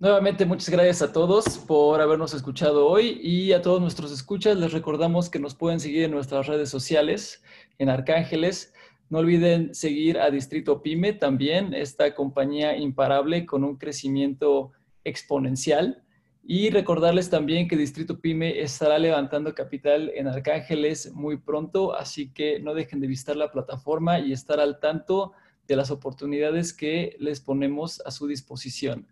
Nuevamente, 0.00 0.46
muchas 0.46 0.70
gracias 0.70 1.02
a 1.02 1.12
todos 1.12 1.58
por 1.58 2.00
habernos 2.00 2.34
escuchado 2.34 2.88
hoy 2.88 3.20
y 3.22 3.52
a 3.52 3.62
todos 3.62 3.80
nuestros 3.80 4.10
escuchas 4.10 4.56
les 4.56 4.72
recordamos 4.72 5.28
que 5.28 5.38
nos 5.38 5.54
pueden 5.54 5.78
seguir 5.78 6.04
en 6.04 6.10
nuestras 6.10 6.46
redes 6.46 6.70
sociales, 6.70 7.44
en 7.78 7.90
Arcángeles, 7.90 8.72
no 9.10 9.18
olviden 9.18 9.74
seguir 9.74 10.18
a 10.18 10.30
Distrito 10.30 10.82
Pyme 10.82 11.12
también, 11.12 11.74
esta 11.74 12.14
compañía 12.14 12.76
imparable 12.76 13.44
con 13.44 13.64
un 13.64 13.76
crecimiento 13.76 14.70
exponencial. 15.04 16.02
Y 16.42 16.70
recordarles 16.70 17.28
también 17.28 17.68
que 17.68 17.76
Distrito 17.76 18.20
Pyme 18.20 18.60
estará 18.60 18.98
levantando 18.98 19.54
capital 19.54 20.10
en 20.14 20.28
Arcángeles 20.28 21.12
muy 21.12 21.36
pronto, 21.36 21.94
así 21.94 22.32
que 22.32 22.60
no 22.60 22.72
dejen 22.72 23.00
de 23.00 23.08
visitar 23.08 23.36
la 23.36 23.50
plataforma 23.50 24.20
y 24.20 24.32
estar 24.32 24.58
al 24.60 24.78
tanto 24.80 25.32
de 25.66 25.76
las 25.76 25.90
oportunidades 25.90 26.72
que 26.72 27.16
les 27.18 27.40
ponemos 27.40 28.00
a 28.06 28.10
su 28.10 28.26
disposición. 28.26 29.06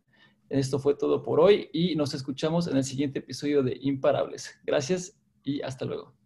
Esto 0.49 0.79
fue 0.79 0.95
todo 0.95 1.23
por 1.23 1.41
hoy 1.41 1.69
y 1.73 1.95
nos 1.97 2.15
escuchamos 2.15 2.69
en 2.69 2.77
el 2.77 2.85
siguiente 2.85 3.19
episodio 3.19 3.63
de 3.63 3.77
Imparables. 3.81 4.59
Gracias 4.65 5.19
y 5.43 5.61
hasta 5.61 5.85
luego. 5.85 6.18